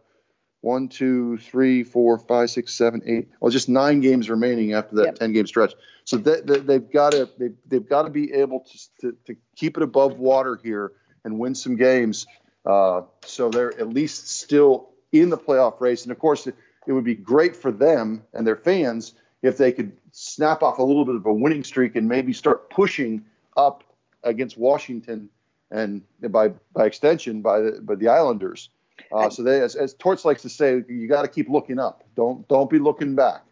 one, 0.60 0.88
two, 0.88 1.38
three, 1.38 1.82
four, 1.82 2.18
five, 2.18 2.50
six, 2.50 2.74
seven, 2.74 3.02
eight. 3.06 3.28
Well, 3.40 3.50
just 3.50 3.68
nine 3.68 4.00
games 4.00 4.30
remaining 4.30 4.74
after 4.74 4.96
that 4.96 5.04
Yep. 5.06 5.14
ten 5.16 5.32
game 5.32 5.46
stretch. 5.46 5.74
So 6.04 6.16
they, 6.16 6.40
they, 6.40 6.58
they've 6.58 6.90
got 6.90 7.12
to 7.12 7.28
they've, 7.38 7.54
they've 7.66 7.88
got 7.88 8.02
to 8.02 8.10
be 8.10 8.32
able 8.32 8.60
to, 8.60 8.78
to 9.00 9.16
to 9.26 9.36
keep 9.56 9.76
it 9.76 9.82
above 9.82 10.18
water 10.18 10.58
here 10.62 10.92
and 11.24 11.38
win 11.38 11.54
some 11.54 11.76
games. 11.76 12.26
Uh, 12.64 13.02
so 13.24 13.48
they're 13.50 13.76
at 13.78 13.88
least 13.88 14.28
still 14.28 14.90
in 15.10 15.30
the 15.30 15.38
playoff 15.38 15.80
race. 15.80 16.04
And 16.04 16.12
of 16.12 16.18
course, 16.18 16.46
it, 16.46 16.54
it 16.86 16.92
would 16.92 17.04
be 17.04 17.14
great 17.14 17.56
for 17.56 17.70
them 17.72 18.22
and 18.32 18.46
their 18.46 18.56
fans 18.56 19.14
if 19.42 19.58
they 19.58 19.72
could 19.72 19.92
snap 20.12 20.62
off 20.62 20.78
a 20.78 20.82
little 20.82 21.04
bit 21.04 21.16
of 21.16 21.26
a 21.26 21.32
winning 21.32 21.64
streak 21.64 21.96
and 21.96 22.08
maybe 22.08 22.32
start 22.32 22.70
pushing 22.70 23.24
up 23.56 23.82
against 24.22 24.56
Washington 24.56 25.28
and 25.72 26.02
by 26.20 26.52
by 26.72 26.86
extension 26.86 27.42
by 27.42 27.60
the 27.60 27.80
by 27.80 27.94
the 27.96 28.08
Islanders. 28.08 28.68
Uh, 29.10 29.30
so 29.30 29.42
they, 29.42 29.60
as, 29.60 29.74
as 29.74 29.94
Torts 29.94 30.24
likes 30.24 30.42
to 30.42 30.48
say, 30.48 30.82
you 30.88 31.08
got 31.08 31.22
to 31.22 31.28
keep 31.28 31.48
looking 31.48 31.78
up. 31.78 32.04
Don't 32.14 32.46
don't 32.48 32.70
be 32.70 32.78
looking 32.78 33.14
back. 33.14 33.42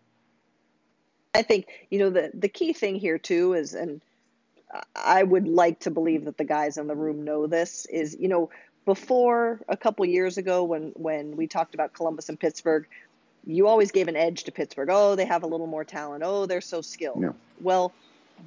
I 1.35 1.43
think 1.43 1.67
you 1.91 1.99
know 1.99 2.11
the 2.11 2.31
the 2.35 2.49
key 2.49 2.73
thing 2.73 2.97
here 2.97 3.19
too 3.19 3.55
is, 3.55 3.75
and 3.75 4.01
I 4.95 5.23
would 5.23 5.49
like 5.49 5.81
to 5.81 5.91
believe 5.91 6.27
that 6.27 6.37
the 6.37 6.45
guys 6.45 6.77
in 6.77 6.87
the 6.87 6.95
room 6.95 7.25
know 7.25 7.47
this 7.47 7.87
is, 7.87 8.17
you 8.19 8.29
know, 8.29 8.51
before 8.85 9.61
a 9.69 9.77
couple 9.77 10.05
years 10.05 10.39
ago 10.39 10.63
when 10.63 10.93
when 10.95 11.37
we 11.37 11.47
talked 11.47 11.75
about 11.75 11.93
Columbus 11.93 12.29
and 12.29 12.39
Pittsburgh, 12.39 12.87
you 13.47 13.67
always 13.67 13.91
gave 13.91 14.09
an 14.09 14.17
edge 14.17 14.45
to 14.45 14.53
Pittsburgh. 14.53 14.89
Oh, 14.91 15.17
they 15.17 15.25
have 15.25 15.43
a 15.43 15.47
little 15.47 15.67
more 15.67 15.85
talent. 15.85 16.23
Oh, 16.25 16.47
they're 16.47 16.61
so 16.61 16.83
skilled. 16.83 17.23
Yeah. 17.23 17.33
Well, 17.61 17.93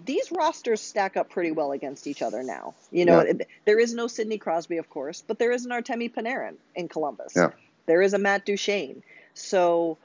these 0.05 0.31
rosters 0.31 0.81
stack 0.81 1.17
up 1.17 1.29
pretty 1.29 1.51
well 1.51 1.71
against 1.71 2.07
each 2.07 2.21
other 2.21 2.43
now. 2.43 2.73
You 2.91 3.05
know, 3.05 3.23
Yeah. 3.23 3.31
it- 3.31 3.47
there 3.65 3.79
is 3.79 3.93
no 3.93 4.07
Sidney 4.07 4.37
Crosby, 4.37 4.77
of 4.77 4.89
course, 4.89 5.23
but 5.25 5.39
there 5.39 5.51
is 5.51 5.65
an 5.65 5.71
Artemi 5.71 6.13
Panarin 6.13 6.55
in 6.75 6.87
Columbus. 6.87 7.33
Yeah. 7.35 7.51
There 7.85 8.01
is 8.01 8.13
a 8.13 8.17
Matt 8.19 8.45
Duchene. 8.45 9.03
So, 9.33 9.97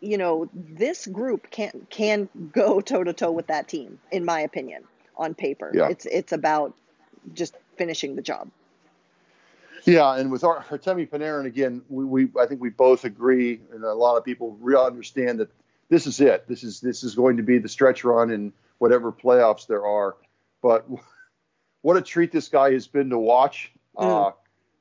you 0.00 0.18
know, 0.18 0.48
this 0.54 1.06
group 1.06 1.50
can 1.50 1.86
can 1.90 2.28
go 2.52 2.80
toe 2.80 3.04
to 3.04 3.12
toe 3.12 3.32
with 3.32 3.48
that 3.48 3.68
team, 3.68 3.98
in 4.10 4.24
my 4.24 4.40
opinion, 4.40 4.84
on 5.16 5.34
paper. 5.34 5.70
Yeah. 5.74 5.88
It's 5.88 6.06
it's 6.06 6.32
about 6.32 6.74
just 7.34 7.54
finishing 7.76 8.16
the 8.16 8.22
job. 8.22 8.50
Yeah, 9.84 10.14
and 10.14 10.30
with 10.30 10.44
our 10.44 10.62
Artemi 10.62 11.08
Panarin 11.08 11.44
again, 11.46 11.82
we, 11.88 12.04
we 12.04 12.28
I 12.40 12.46
think 12.46 12.60
we 12.60 12.70
both 12.70 13.04
agree, 13.04 13.60
and 13.72 13.82
a 13.82 13.94
lot 13.94 14.16
of 14.16 14.24
people 14.24 14.56
really 14.60 14.86
understand 14.86 15.40
that 15.40 15.50
this 15.88 16.06
is 16.06 16.20
it. 16.20 16.46
This 16.46 16.62
is 16.62 16.80
this 16.80 17.02
is 17.02 17.14
going 17.16 17.38
to 17.38 17.42
be 17.42 17.58
the 17.58 17.68
stretch 17.68 18.04
run 18.04 18.30
in 18.30 18.52
whatever 18.82 19.12
playoffs 19.12 19.68
there 19.68 19.86
are. 19.86 20.16
But 20.60 20.84
what 21.82 21.96
a 21.96 22.02
treat 22.02 22.32
this 22.32 22.48
guy 22.48 22.72
has 22.72 22.88
been 22.88 23.10
to 23.10 23.18
watch. 23.18 23.70
Uh, 23.96 24.32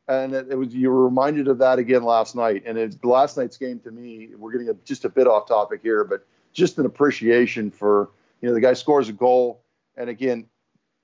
and 0.08 0.34
it, 0.34 0.48
it 0.50 0.56
was 0.56 0.74
you 0.74 0.90
were 0.90 1.06
reminded 1.06 1.48
of 1.48 1.60
that 1.60 1.78
again 1.78 2.04
last 2.04 2.36
night. 2.36 2.64
And 2.66 2.80
it, 2.80 3.06
last 3.06 3.38
night's 3.38 3.58
game 3.58 3.80
to 3.82 3.92
me, 3.92 4.30
we're 4.36 4.54
getting 4.54 4.70
a, 4.70 4.74
just 4.86 5.06
a 5.06 5.10
bit 5.10 5.28
off 5.28 5.48
topic 5.48 5.82
here, 5.84 6.04
but 6.04 6.26
just 6.52 6.80
an 6.80 6.88
appreciation 6.88 7.70
for 7.70 8.10
you 8.42 8.50
know 8.50 8.56
the 8.56 8.60
guy 8.60 8.74
scores 8.74 9.08
a 9.08 9.14
goal, 9.14 9.62
and 9.96 10.10
again, 10.10 10.48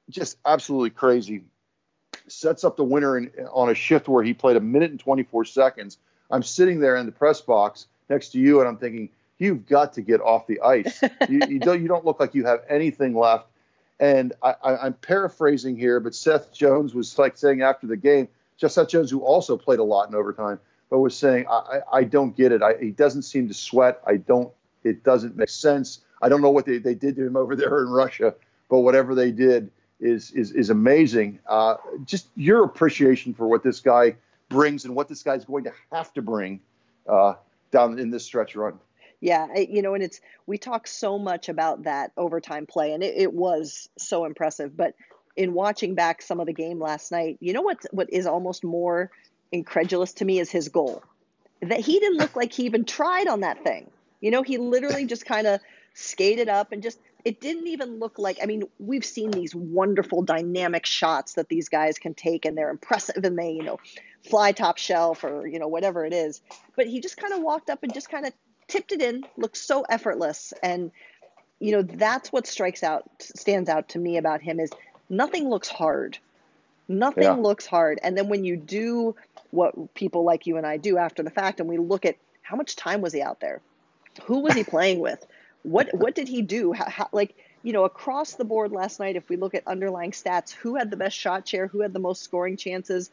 just 0.09 0.37
absolutely 0.43 0.89
crazy 0.89 1.43
sets 2.27 2.63
up 2.63 2.77
the 2.77 2.83
winner 2.83 3.15
in, 3.19 3.31
on 3.53 3.69
a 3.69 3.75
shift 3.75 4.07
where 4.07 4.23
he 4.23 4.33
played 4.33 4.57
a 4.57 4.59
minute 4.59 4.89
and 4.89 4.99
24 4.99 5.45
seconds. 5.45 5.99
I'm 6.31 6.41
sitting 6.41 6.79
there 6.79 6.95
in 6.95 7.05
the 7.05 7.11
press 7.11 7.41
box 7.41 7.85
next 8.09 8.29
to 8.29 8.39
you, 8.39 8.59
and 8.59 8.67
I'm 8.67 8.77
thinking, 8.77 9.09
you've 9.37 9.65
got 9.65 9.93
to 9.93 10.01
get 10.01 10.21
off 10.21 10.47
the 10.47 10.61
ice. 10.61 11.01
you, 11.29 11.41
you 11.47 11.59
don't 11.59 11.81
you 11.81 11.87
don't 11.87 12.05
look 12.05 12.19
like 12.19 12.35
you 12.35 12.45
have 12.45 12.61
anything 12.69 13.15
left. 13.15 13.47
And 13.99 14.33
I, 14.43 14.55
I, 14.63 14.77
I'm 14.85 14.93
paraphrasing 14.93 15.75
here, 15.75 15.99
but 15.99 16.13
Seth 16.13 16.53
Jones 16.53 16.93
was 16.93 17.17
like 17.17 17.35
saying 17.35 17.63
after 17.63 17.87
the 17.87 17.97
game, 17.97 18.27
just 18.57 18.75
Seth 18.75 18.89
Jones, 18.89 19.09
who 19.09 19.21
also 19.21 19.57
played 19.57 19.79
a 19.79 19.83
lot 19.83 20.07
in 20.07 20.15
overtime, 20.15 20.59
but 20.89 20.99
was 20.99 21.17
saying, 21.17 21.47
I, 21.49 21.79
I, 21.91 22.03
don't 22.03 22.35
get 22.35 22.51
it. 22.51 22.61
I, 22.61 22.75
he 22.79 22.91
doesn't 22.91 23.23
seem 23.23 23.47
to 23.47 23.53
sweat. 23.53 24.01
I 24.05 24.17
don't. 24.17 24.51
It 24.83 25.03
doesn't 25.03 25.35
make 25.35 25.49
sense. 25.49 26.01
I 26.21 26.29
don't 26.29 26.41
know 26.41 26.51
what 26.51 26.65
they, 26.65 26.77
they 26.77 26.93
did 26.93 27.15
to 27.15 27.25
him 27.25 27.35
over 27.35 27.55
there 27.55 27.81
in 27.81 27.89
Russia, 27.89 28.35
but 28.69 28.79
whatever 28.79 29.15
they 29.15 29.31
did 29.31 29.71
is 29.99 30.31
is 30.31 30.51
is 30.51 30.69
amazing. 30.69 31.39
Uh, 31.47 31.75
just 32.05 32.27
your 32.35 32.63
appreciation 32.63 33.33
for 33.33 33.47
what 33.47 33.63
this 33.63 33.79
guy 33.79 34.15
brings 34.49 34.85
and 34.85 34.95
what 34.95 35.07
this 35.09 35.23
guy's 35.23 35.45
going 35.45 35.63
to 35.63 35.73
have 35.91 36.13
to 36.13 36.21
bring 36.21 36.59
uh, 37.07 37.33
down 37.71 37.99
in 37.99 38.09
this 38.11 38.23
stretch 38.25 38.55
run. 38.55 38.79
Yeah, 39.19 39.47
you 39.57 39.81
know, 39.81 39.95
and 39.95 40.03
it's 40.03 40.21
we 40.45 40.57
talk 40.57 40.85
so 40.87 41.17
much 41.17 41.49
about 41.49 41.83
that 41.83 42.11
overtime 42.17 42.67
play, 42.67 42.93
and 42.93 43.03
it, 43.03 43.15
it 43.17 43.33
was 43.33 43.89
so 43.97 44.25
impressive. 44.25 44.77
But 44.77 44.93
in 45.35 45.53
watching 45.53 45.95
back 45.95 46.21
some 46.21 46.39
of 46.39 46.45
the 46.45 46.53
game 46.53 46.79
last 46.79 47.11
night, 47.11 47.37
you 47.39 47.53
know 47.53 47.63
what 47.63 47.83
what 47.91 48.11
is 48.11 48.27
almost 48.27 48.63
more 48.63 49.09
incredulous 49.51 50.13
to 50.13 50.25
me 50.25 50.39
is 50.39 50.51
his 50.51 50.69
goal. 50.69 51.03
That 51.61 51.79
he 51.79 51.99
didn't 51.99 52.17
look 52.17 52.35
like 52.35 52.53
he 52.53 52.65
even 52.65 52.85
tried 52.85 53.27
on 53.27 53.39
that 53.39 53.63
thing. 53.63 53.89
You 54.21 54.29
know, 54.29 54.43
he 54.43 54.57
literally 54.57 55.05
just 55.05 55.25
kind 55.25 55.47
of 55.47 55.61
skated 55.95 56.47
up 56.47 56.71
and 56.71 56.83
just 56.83 56.99
it 57.25 57.41
didn't 57.41 57.67
even 57.67 57.97
look 57.97 58.19
like 58.19 58.37
I 58.41 58.45
mean, 58.45 58.63
we've 58.77 59.05
seen 59.05 59.31
these 59.31 59.55
wonderful 59.55 60.21
dynamic 60.21 60.85
shots 60.85 61.33
that 61.33 61.49
these 61.49 61.69
guys 61.69 61.97
can 61.97 62.13
take 62.13 62.45
and 62.45 62.55
they're 62.55 62.69
impressive 62.69 63.23
and 63.23 63.37
they, 63.37 63.51
you 63.51 63.63
know, 63.63 63.79
fly 64.29 64.51
top 64.51 64.77
shelf 64.77 65.23
or, 65.23 65.47
you 65.47 65.57
know, 65.57 65.67
whatever 65.67 66.05
it 66.05 66.13
is. 66.13 66.41
But 66.75 66.85
he 66.85 66.99
just 66.99 67.17
kind 67.17 67.33
of 67.33 67.41
walked 67.41 67.71
up 67.71 67.81
and 67.81 67.91
just 67.93 68.09
kind 68.09 68.27
of 68.27 68.33
tipped 68.67 68.91
it 68.91 69.01
in, 69.01 69.23
looked 69.37 69.57
so 69.57 69.83
effortless 69.83 70.53
and 70.63 70.91
you 71.59 71.71
know, 71.71 71.81
that's 71.81 72.31
what 72.31 72.45
strikes 72.45 72.83
out 72.83 73.03
stands 73.19 73.67
out 73.69 73.89
to 73.89 73.99
me 73.99 74.17
about 74.17 74.41
him 74.41 74.59
is 74.59 74.69
nothing 75.09 75.49
looks 75.49 75.67
hard. 75.67 76.17
Nothing 76.87 77.23
Yeah. 77.23 77.33
looks 77.33 77.65
hard. 77.65 77.99
And 78.03 78.15
then 78.17 78.29
when 78.29 78.45
you 78.45 78.55
do 78.57 79.15
what 79.49 79.93
people 79.95 80.23
like 80.23 80.45
you 80.45 80.57
and 80.57 80.67
I 80.67 80.77
do 80.77 80.97
after 80.97 81.23
the 81.23 81.31
fact 81.31 81.59
and 81.59 81.67
we 81.67 81.77
look 81.77 82.05
at 82.05 82.15
how 82.43 82.55
much 82.55 82.75
time 82.75 83.01
was 83.01 83.11
he 83.11 83.21
out 83.21 83.39
there? 83.39 83.61
Who 84.25 84.39
was 84.39 84.53
he 84.53 84.63
playing 84.75 84.99
with? 84.99 85.25
What 85.63 85.93
what 85.93 86.13
did 86.15 86.27
he 86.27 86.41
do? 86.43 86.73
How, 86.73 86.89
how, 86.89 87.09
like 87.11 87.35
you 87.63 87.73
know, 87.73 87.85
across 87.85 88.35
the 88.35 88.45
board 88.45 88.71
last 88.71 88.99
night, 88.99 89.15
if 89.15 89.27
we 89.27 89.35
look 89.35 89.55
at 89.55 89.67
underlying 89.67 90.11
stats, 90.11 90.51
who 90.51 90.75
had 90.75 90.91
the 90.91 90.95
best 90.97 91.17
shot 91.17 91.47
share? 91.47 91.67
Who 91.67 91.81
had 91.81 91.91
the 91.91 91.99
most 91.99 92.21
scoring 92.21 92.55
chances? 92.55 93.09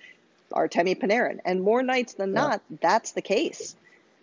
Artemi 0.53 1.01
Panarin. 1.01 1.39
And 1.45 1.63
more 1.63 1.83
nights 1.83 2.15
than 2.15 2.33
Yeah. 2.33 2.41
not, 2.41 2.63
that's 2.81 3.13
the 3.13 3.23
case. 3.23 3.75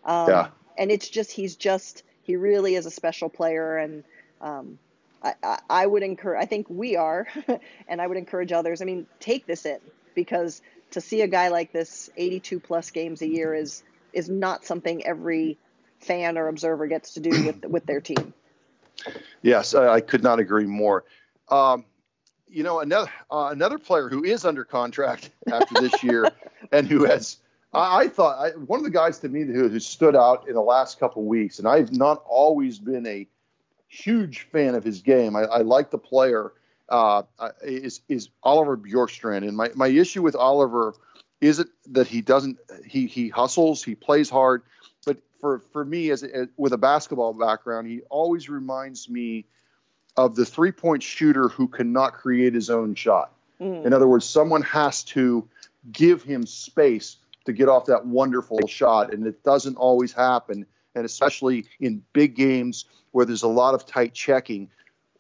Um, 0.06 0.30
Yeah. 0.30 0.48
And 0.82 0.92
it's 0.92 1.08
just 1.08 1.32
he's 1.32 1.56
just 1.56 2.02
he 2.24 2.36
really 2.36 2.74
is 2.74 2.88
a 2.88 2.92
special 2.92 3.30
player, 3.30 3.78
and 3.78 4.04
um, 4.42 4.80
I, 5.22 5.36
I, 5.44 5.60
I 5.70 5.86
would 5.86 6.02
encourage. 6.02 6.42
I 6.42 6.46
think 6.46 6.66
we 6.70 6.96
are, 6.96 7.28
and 7.88 8.02
I 8.02 8.08
would 8.08 8.18
encourage 8.18 8.52
others. 8.52 8.82
I 8.82 8.86
mean, 8.86 9.06
take 9.20 9.46
this 9.46 9.68
in 9.68 9.78
because 10.16 10.64
to 10.90 11.00
see 11.00 11.22
a 11.22 11.28
guy 11.28 11.50
like 11.50 11.72
this 11.72 12.10
82 12.18 12.60
plus 12.60 12.90
games 12.90 13.22
a 13.22 13.28
year 13.28 13.54
is 13.54 13.84
is 14.12 14.28
not 14.28 14.66
something 14.66 15.06
every 15.06 15.60
fan 16.00 16.36
or 16.36 16.48
observer 16.48 16.88
gets 16.88 17.14
to 17.14 17.20
do 17.20 17.30
with 17.46 17.64
with 17.66 17.86
their 17.86 18.02
team. 18.02 18.34
Yes, 19.44 19.76
I, 19.76 19.88
I 19.88 20.02
could 20.02 20.24
not 20.24 20.40
agree 20.40 20.66
more. 20.66 21.06
Um, 21.50 21.86
you 22.50 22.64
know, 22.64 22.80
another 22.80 23.12
uh, 23.30 23.50
another 23.52 23.78
player 23.78 24.10
who 24.10 24.24
is 24.24 24.46
under 24.46 24.64
contract 24.64 25.30
after 25.52 25.80
this 25.80 26.04
year, 26.04 26.32
and 26.72 26.88
who 26.88 27.06
has, 27.06 27.38
I, 27.74 28.02
I 28.02 28.08
thought, 28.08 28.40
I, 28.40 28.50
one 28.52 28.80
of 28.80 28.84
the 28.84 28.92
guys 28.92 29.20
to 29.20 29.30
me 29.30 29.42
who, 29.42 29.70
who 29.70 29.80
stood 29.80 30.16
out 30.16 30.48
in 30.48 30.54
the 30.54 30.62
last 30.62 31.00
couple 31.00 31.24
weeks, 31.24 31.60
and 31.60 31.68
I've 31.68 31.92
not 31.92 32.24
always 32.28 32.80
been 32.80 33.06
a 33.08 33.28
huge 33.88 34.48
fan 34.52 34.76
of 34.76 34.84
his 34.84 35.02
game. 35.02 35.36
I, 35.36 35.42
I 35.42 35.58
like 35.60 35.92
the 35.92 35.98
player. 35.98 36.54
Uh, 36.90 37.24
is 37.64 38.02
is 38.10 38.28
Oliver 38.44 38.76
Bjorkstrand, 38.76 39.48
and 39.48 39.56
my 39.56 39.72
my 39.76 39.88
issue 39.88 40.22
with 40.22 40.36
Oliver 40.36 40.94
isn't 41.40 41.70
that 41.88 42.06
he 42.06 42.22
doesn't 42.22 42.58
he 42.86 43.08
he 43.08 43.30
hustles, 43.30 43.82
he 43.82 43.96
plays 43.96 44.30
hard, 44.30 44.64
but 45.06 45.18
for 45.40 45.60
for 45.72 45.86
me 45.86 46.12
as, 46.12 46.22
as 46.24 46.50
with 46.58 46.74
a 46.74 46.78
basketball 46.78 47.34
background, 47.34 47.88
he 47.88 48.02
always 48.10 48.50
reminds 48.50 49.10
me 49.10 49.46
of 50.18 50.36
the 50.36 50.46
three 50.46 50.74
point 50.74 51.02
shooter 51.02 51.48
who 51.48 51.70
cannot 51.70 52.14
create 52.16 52.54
his 52.54 52.70
own 52.70 52.94
shot. 52.96 53.32
In 53.62 53.94
other 53.94 54.08
words, 54.08 54.26
someone 54.26 54.64
has 54.64 55.04
to 55.04 55.48
give 55.92 56.24
him 56.24 56.46
space 56.46 57.18
to 57.46 57.54
get 57.54 57.70
off 57.70 57.86
that 57.86 58.06
wonderful 58.06 58.68
shot, 58.68 59.14
and 59.14 59.26
it 59.26 59.44
doesn't 59.44 59.78
always 59.78 60.12
happen. 60.12 60.66
And 60.94 61.06
especially 61.06 61.66
in 61.80 62.04
big 62.12 62.36
games 62.36 62.86
where 63.12 63.26
there's 63.26 63.44
a 63.44 63.48
lot 63.48 63.74
of 63.74 63.86
tight 63.86 64.14
checking. 64.14 64.70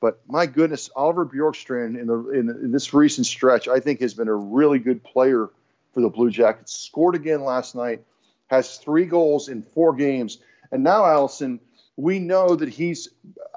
But 0.02 0.20
my 0.28 0.46
goodness, 0.46 0.90
Oliver 0.96 1.26
Bjorkstrand 1.26 2.00
in, 2.00 2.08
the, 2.08 2.30
in, 2.32 2.50
in 2.50 2.72
this 2.72 2.94
recent 2.94 3.28
stretch, 3.28 3.68
I 3.68 3.80
think 3.80 4.02
has 4.02 4.14
been 4.14 4.28
a 4.28 4.36
really 4.36 4.80
good 4.80 5.04
player 5.04 5.50
for 5.94 6.02
the 6.02 6.10
Blue 6.10 6.30
Jackets. 6.30 6.74
Scored 6.74 7.16
again 7.16 7.44
last 7.44 7.76
night, 7.76 8.04
has 8.48 8.78
three 8.78 9.06
goals 9.06 9.48
in 9.48 9.62
four 9.62 9.94
games, 9.94 10.40
and 10.72 10.84
now 10.84 11.06
Alison, 11.06 11.60
we 11.96 12.20
know 12.20 12.56
that 12.56 12.70
he's. 12.70 13.10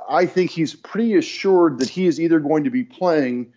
I 0.08 0.26
think 0.26 0.50
he's 0.50 0.74
pretty 0.74 1.16
assured 1.16 1.78
that 1.78 1.88
he 1.88 2.06
is 2.06 2.20
either 2.20 2.38
going 2.38 2.64
to 2.64 2.70
be 2.70 2.84
playing 2.84 3.54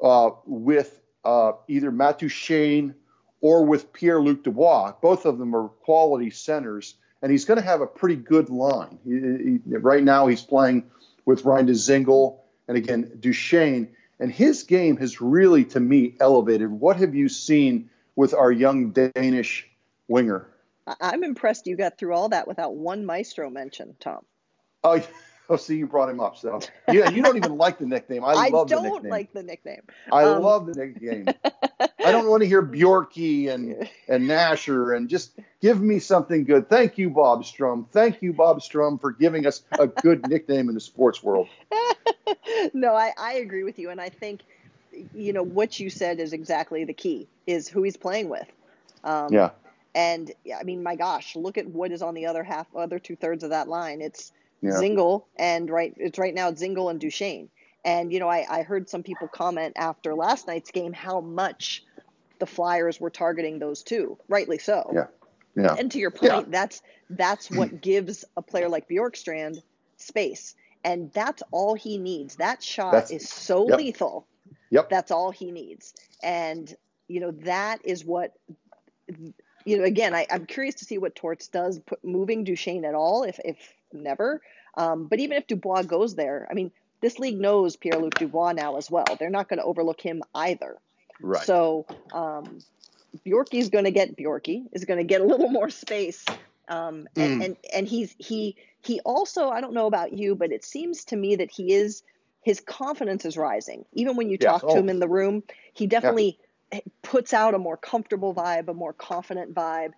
uh, 0.00 0.30
with 0.46 1.00
uh, 1.24 1.52
either 1.68 1.90
Matt 1.90 2.20
Duchene 2.20 2.94
or 3.40 3.64
with 3.64 3.92
Pierre 3.92 4.20
Luc 4.20 4.42
Dubois. 4.42 4.92
Both 5.00 5.24
of 5.24 5.38
them 5.38 5.54
are 5.54 5.68
quality 5.68 6.30
centers, 6.30 6.94
and 7.22 7.30
he's 7.30 7.44
going 7.44 7.58
to 7.58 7.64
have 7.64 7.80
a 7.80 7.86
pretty 7.86 8.16
good 8.16 8.50
line. 8.50 8.98
He, 9.04 9.60
he, 9.70 9.76
right 9.76 10.02
now, 10.02 10.26
he's 10.26 10.42
playing 10.42 10.90
with 11.24 11.44
Ryan 11.44 11.66
Dzingel 11.66 12.38
and 12.68 12.76
again 12.76 13.18
Duchene. 13.20 13.94
And 14.18 14.30
his 14.30 14.64
game 14.64 14.98
has 14.98 15.20
really, 15.20 15.64
to 15.66 15.80
me, 15.80 16.14
elevated. 16.20 16.70
What 16.70 16.98
have 16.98 17.14
you 17.14 17.30
seen 17.30 17.88
with 18.16 18.34
our 18.34 18.52
young 18.52 18.90
Danish 18.90 19.66
winger? 20.08 20.46
I'm 21.00 21.24
impressed 21.24 21.66
you 21.66 21.76
got 21.76 21.96
through 21.96 22.14
all 22.14 22.28
that 22.30 22.46
without 22.46 22.74
one 22.74 23.06
maestro 23.06 23.48
mention, 23.48 23.96
Tom. 24.00 24.24
Oh, 24.84 25.00
oh, 25.50 25.56
see, 25.56 25.76
you 25.76 25.86
brought 25.86 26.08
him 26.08 26.20
up. 26.20 26.36
So 26.38 26.60
yeah, 26.92 27.10
you 27.10 27.22
don't 27.22 27.36
even 27.36 27.56
like 27.56 27.78
the 27.78 27.86
nickname. 27.86 28.24
I, 28.24 28.32
I 28.34 28.48
love 28.48 28.68
don't 28.68 28.82
the 28.84 28.90
nickname. 28.90 29.10
like 29.10 29.32
the 29.32 29.42
nickname. 29.42 29.82
I 30.10 30.24
Um, 30.24 30.42
love 30.42 30.66
the 30.66 30.74
nickname. 30.74 31.26
I 32.02 32.12
don't 32.12 32.28
want 32.28 32.42
to 32.42 32.48
hear 32.48 32.62
Bjorky 32.62 33.50
and 33.50 33.88
and 34.08 34.28
Nasher 34.28 34.96
and 34.96 35.08
just 35.08 35.38
give 35.60 35.80
me 35.82 35.98
something 35.98 36.44
good. 36.44 36.68
Thank 36.70 36.96
you, 36.96 37.10
Bob 37.10 37.44
Strum. 37.44 37.86
Thank 37.92 38.22
you, 38.22 38.32
Bob 38.32 38.62
Strum, 38.62 38.98
for 38.98 39.12
giving 39.12 39.46
us 39.46 39.62
a 39.78 39.86
good 39.86 40.26
nickname 40.28 40.68
in 40.68 40.74
the 40.74 40.80
sports 40.80 41.22
world. 41.22 41.48
no, 42.74 42.94
I, 42.94 43.12
I 43.18 43.34
agree 43.34 43.64
with 43.64 43.78
you, 43.78 43.90
and 43.90 44.00
I 44.00 44.08
think 44.08 44.40
you 45.14 45.32
know 45.32 45.42
what 45.42 45.78
you 45.78 45.90
said 45.90 46.20
is 46.20 46.32
exactly 46.32 46.84
the 46.84 46.92
key 46.94 47.28
is 47.46 47.68
who 47.68 47.82
he's 47.82 47.96
playing 47.96 48.28
with. 48.28 48.46
Um, 49.04 49.32
Yeah. 49.32 49.50
And 49.94 50.30
yeah, 50.44 50.58
I 50.58 50.62
mean, 50.62 50.84
my 50.84 50.94
gosh, 50.94 51.34
look 51.34 51.58
at 51.58 51.66
what 51.66 51.90
is 51.90 52.00
on 52.00 52.14
the 52.14 52.26
other 52.26 52.44
half, 52.44 52.68
other 52.76 53.00
two 53.00 53.16
thirds 53.16 53.42
of 53.42 53.50
that 53.50 53.68
line. 53.68 54.00
It's 54.00 54.30
Yeah. 54.62 54.72
Dzingel 54.72 55.24
and 55.36 55.70
right, 55.70 55.94
it's 55.96 56.18
right 56.18 56.34
now 56.34 56.48
it's 56.48 56.62
Dzingel 56.62 56.90
and 56.90 57.00
Duchene. 57.00 57.48
And 57.84 58.12
you 58.12 58.20
know, 58.20 58.28
I, 58.28 58.44
I 58.48 58.62
heard 58.62 58.88
some 58.90 59.02
people 59.02 59.28
comment 59.28 59.74
after 59.76 60.14
last 60.14 60.46
night's 60.46 60.70
game 60.70 60.92
how 60.92 61.20
much 61.20 61.82
the 62.38 62.46
Flyers 62.46 63.00
were 63.00 63.10
targeting 63.10 63.58
those 63.58 63.82
two, 63.82 64.18
rightly 64.28 64.58
so. 64.58 64.90
Yeah. 64.94 65.06
Yeah. 65.56 65.74
And 65.78 65.90
to 65.92 65.98
your 65.98 66.10
point, 66.10 66.32
Yeah. 66.32 66.42
that's 66.48 66.82
that's 67.08 67.50
what 67.50 67.80
gives 67.82 68.24
a 68.36 68.42
player 68.42 68.68
like 68.68 68.88
Bjorkstrand 68.88 69.62
space, 69.96 70.54
and 70.84 71.10
that's 71.12 71.42
all 71.50 71.74
he 71.74 71.98
needs. 71.98 72.36
That 72.36 72.62
shot 72.62 72.92
That's- 72.92 73.10
is 73.10 73.28
so 73.28 73.68
yep. 73.68 73.78
lethal. 73.78 74.26
Yep. 74.70 74.88
That's 74.88 75.10
all 75.10 75.30
he 75.32 75.50
needs, 75.50 75.94
and 76.22 76.72
you 77.08 77.20
know 77.20 77.32
that 77.32 77.80
is 77.84 78.04
what. 78.04 78.34
You 79.66 79.76
know, 79.78 79.84
again, 79.84 80.14
I, 80.14 80.26
I'm 80.30 80.46
curious 80.46 80.76
to 80.76 80.84
see 80.86 80.96
what 80.96 81.14
Torts 81.14 81.48
does, 81.48 81.78
put, 81.80 82.02
moving 82.02 82.44
Duchene 82.44 82.84
at 82.86 82.94
all, 82.94 83.24
if 83.24 83.38
if 83.44 83.58
never. 83.92 84.40
Um, 84.76 85.06
but 85.06 85.18
even 85.20 85.36
if 85.36 85.46
Dubois 85.46 85.82
goes 85.82 86.14
there, 86.14 86.46
I 86.50 86.54
mean, 86.54 86.70
this 87.00 87.18
league 87.18 87.40
knows 87.40 87.76
Pierre 87.76 87.98
Luc 87.98 88.16
Dubois 88.18 88.52
now 88.52 88.76
as 88.76 88.90
well. 88.90 89.06
They're 89.18 89.30
not 89.30 89.48
going 89.48 89.58
to 89.58 89.64
overlook 89.64 90.00
him 90.00 90.22
either. 90.34 90.78
Right. 91.20 91.46
So 91.46 91.86
um, 92.12 92.62
Bjorky's 93.26 93.70
going 93.70 93.84
to 93.84 93.90
get 93.90 94.16
Bjorky 94.16 94.64
is 94.72 94.84
going 94.84 94.98
to 94.98 95.04
get 95.04 95.20
a 95.20 95.24
little 95.24 95.48
more 95.50 95.70
space, 95.70 96.24
um, 96.68 97.06
Mm. 97.16 97.32
and, 97.34 97.42
and 97.42 97.56
and 97.72 97.88
he's 97.88 98.14
he 98.18 98.56
he 98.82 99.00
also 99.00 99.48
I 99.48 99.60
don't 99.60 99.74
know 99.74 99.86
about 99.86 100.12
you, 100.12 100.34
but 100.34 100.52
it 100.52 100.64
seems 100.64 101.04
to 101.06 101.16
me 101.16 101.36
that 101.36 101.50
he 101.50 101.72
is 101.72 102.02
his 102.42 102.60
confidence 102.60 103.24
is 103.24 103.36
rising. 103.36 103.84
Even 103.92 104.16
when 104.16 104.30
you 104.30 104.38
Yes. 104.38 104.46
talk 104.46 104.68
to 104.68 104.68
Oh. 104.68 104.80
him 104.80 104.88
in 104.88 105.00
the 105.00 105.08
room, 105.08 105.42
he 105.74 105.86
definitely 105.86 106.38
puts 107.02 107.34
out 107.34 107.54
a 107.54 107.58
more 107.58 107.76
comfortable 107.76 108.34
vibe, 108.34 108.68
a 108.68 108.74
more 108.74 108.92
confident 108.92 109.54
vibe. 109.54 109.92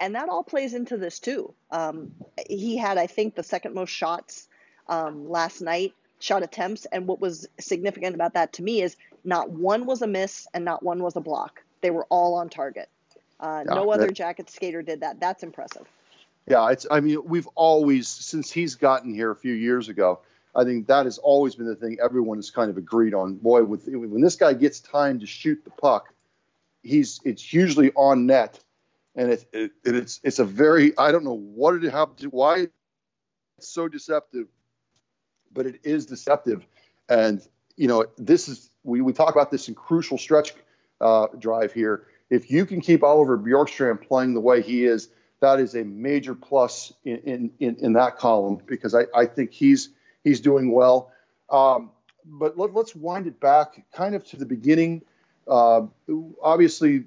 And 0.00 0.14
that 0.14 0.28
all 0.28 0.42
plays 0.42 0.72
into 0.74 0.96
this 0.96 1.20
too. 1.20 1.54
Um, 1.70 2.12
he 2.48 2.76
had, 2.76 2.96
I 2.98 3.06
think, 3.06 3.34
the 3.34 3.42
second 3.42 3.74
most 3.74 3.90
shots 3.90 4.48
um, 4.88 5.28
last 5.28 5.60
night, 5.60 5.92
shot 6.18 6.42
attempts. 6.42 6.86
And 6.86 7.06
what 7.06 7.20
was 7.20 7.46
significant 7.58 8.14
about 8.14 8.32
that 8.34 8.54
to 8.54 8.62
me 8.62 8.80
is 8.80 8.96
not 9.24 9.50
one 9.50 9.84
was 9.84 10.00
a 10.00 10.06
miss 10.06 10.48
and 10.54 10.64
not 10.64 10.82
one 10.82 11.02
was 11.02 11.16
a 11.16 11.20
block. 11.20 11.62
They 11.82 11.90
were 11.90 12.06
all 12.08 12.34
on 12.34 12.48
target. 12.48 12.88
Uh, 13.38 13.64
Yeah, 13.66 13.74
no 13.74 13.90
other 13.92 14.06
that- 14.06 14.14
jacket 14.14 14.50
skater 14.50 14.82
did 14.82 15.00
that. 15.00 15.20
That's 15.20 15.42
impressive. 15.42 15.86
Yeah, 16.46 16.70
it's. 16.70 16.86
I 16.90 17.00
mean, 17.00 17.18
we've 17.26 17.46
always 17.54 18.08
since 18.08 18.50
he's 18.50 18.74
gotten 18.74 19.14
here 19.14 19.30
a 19.30 19.36
few 19.36 19.52
years 19.52 19.88
ago. 19.88 20.20
I 20.56 20.64
think 20.64 20.88
that 20.88 21.04
has 21.04 21.18
always 21.18 21.54
been 21.54 21.66
the 21.66 21.76
thing 21.76 21.98
everyone 22.02 22.38
has 22.38 22.50
kind 22.50 22.70
of 22.70 22.76
agreed 22.76 23.14
on. 23.14 23.36
Boy, 23.36 23.62
with 23.62 23.86
when 23.86 24.20
this 24.20 24.36
guy 24.36 24.54
gets 24.54 24.80
time 24.80 25.20
to 25.20 25.26
shoot 25.26 25.62
the 25.62 25.70
puck, 25.70 26.12
he's 26.82 27.20
it's 27.24 27.52
usually 27.52 27.92
on 27.92 28.26
net, 28.26 28.58
and 29.20 29.32
it, 29.32 29.44
it 29.52 29.72
it's 29.84 30.18
it's 30.24 30.38
a 30.38 30.44
very 30.44 30.96
I 30.96 31.12
don't 31.12 31.24
know 31.24 31.36
what 31.36 31.74
it 31.74 31.90
happened 31.92 32.18
to 32.18 32.28
why 32.28 32.68
it's 33.58 33.68
so 33.68 33.86
deceptive, 33.86 34.46
but 35.52 35.66
it 35.66 35.80
is 35.84 36.06
deceptive, 36.06 36.66
and 37.10 37.46
you 37.76 37.86
know 37.86 38.06
this 38.16 38.48
is 38.48 38.70
we 38.82 39.02
we 39.02 39.12
talk 39.12 39.34
about 39.34 39.50
this 39.50 39.68
in 39.68 39.74
crucial 39.74 40.16
stretch 40.16 40.54
uh, 41.02 41.26
drive 41.38 41.74
here. 41.74 42.06
If 42.30 42.50
you 42.50 42.64
can 42.64 42.80
keep 42.80 43.02
Oliver 43.02 43.36
Bjorkstrand 43.36 44.08
playing 44.08 44.32
the 44.32 44.40
way 44.40 44.62
he 44.62 44.86
is, 44.86 45.10
that 45.40 45.60
is 45.60 45.74
a 45.74 45.84
major 45.84 46.34
plus 46.34 46.90
in 47.04 47.18
in, 47.18 47.50
in, 47.60 47.76
in 47.76 47.92
that 47.92 48.16
column 48.16 48.62
because 48.64 48.94
I, 48.94 49.04
I 49.14 49.26
think 49.26 49.52
he's 49.52 49.90
he's 50.24 50.40
doing 50.40 50.72
well. 50.72 51.12
Um, 51.50 51.90
but 52.24 52.56
let, 52.56 52.74
us 52.74 52.94
wind 52.94 53.26
it 53.26 53.38
back 53.38 53.84
kind 53.92 54.14
of 54.14 54.24
to 54.28 54.36
the 54.36 54.46
beginning. 54.46 55.02
Uh, 55.46 55.82
obviously, 56.42 57.04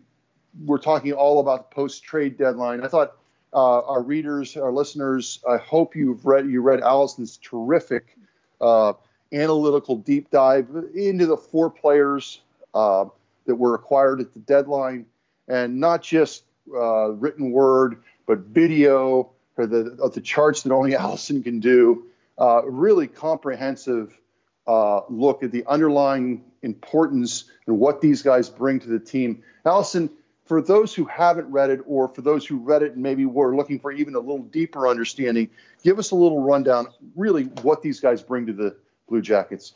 we're 0.62 0.78
talking 0.78 1.14
all 1.14 1.40
about 1.40 1.70
the 1.70 1.76
post 1.76 2.04
trade 2.04 2.38
deadline. 2.38 2.84
I 2.84 2.88
thought 2.88 3.18
uh, 3.54 3.82
our 3.82 4.02
readers, 4.02 4.58
our 4.58 4.72
listeners, 4.72 5.40
I 5.50 5.58
hope 5.58 5.96
you've 5.96 6.26
read 6.26 6.50
you 6.50 6.62
read 6.62 6.82
Alison's 6.82 7.38
terrific 7.38 8.18
uh, 8.62 8.94
analytical 9.32 9.96
deep 9.98 10.30
dive 10.30 10.68
into 10.96 11.26
the 11.26 11.38
four 11.38 11.70
players 11.70 12.42
uh, 12.74 13.06
that 13.46 13.56
were 13.56 13.76
acquired 13.76 14.22
at 14.22 14.34
the 14.34 14.40
deadline, 14.40 15.06
and 15.48 15.80
not 15.80 16.02
just 16.02 16.44
uh, 16.74 17.10
written 17.12 17.52
word, 17.52 18.04
but 18.26 18.40
video 18.40 19.32
or 19.58 19.68
the 19.68 19.98
of 20.02 20.14
the 20.14 20.22
charts 20.22 20.64
that 20.64 20.74
only 20.74 20.96
Alison 20.96 21.44
can 21.44 21.60
do. 21.60 22.06
Uh, 22.40 22.64
really 22.66 23.08
comprehensive 23.08 24.18
uh, 24.66 25.02
look 25.10 25.44
at 25.44 25.52
the 25.52 25.66
underlying 25.68 26.44
importance 26.62 27.46
and 27.68 27.78
what 27.78 28.02
these 28.02 28.22
guys 28.22 28.50
bring 28.50 28.80
to 28.80 28.88
the 28.88 29.00
team. 29.00 29.44
Alison, 29.66 30.10
for 30.46 30.62
those 30.62 30.94
who 30.94 31.06
haven't 31.06 31.48
read 31.50 31.70
it, 31.70 31.80
or 31.86 32.10
for 32.10 32.22
those 32.22 32.46
who 32.46 32.58
read 32.58 32.84
it 32.84 32.94
and 32.94 33.02
maybe 33.04 33.26
were 33.26 33.56
looking 33.56 33.80
for 33.80 33.92
even 33.92 34.16
a 34.16 34.20
little 34.20 34.44
deeper 34.44 34.88
understanding, 34.88 35.50
give 35.84 36.00
us 36.00 36.12
a 36.12 36.16
little 36.16 36.42
rundown, 36.42 36.88
really, 37.16 37.44
what 37.62 37.82
these 37.82 38.00
guys 38.00 38.22
bring 38.22 38.46
to 38.48 38.54
the 38.54 38.76
Blue 39.08 39.22
Jackets. 39.22 39.74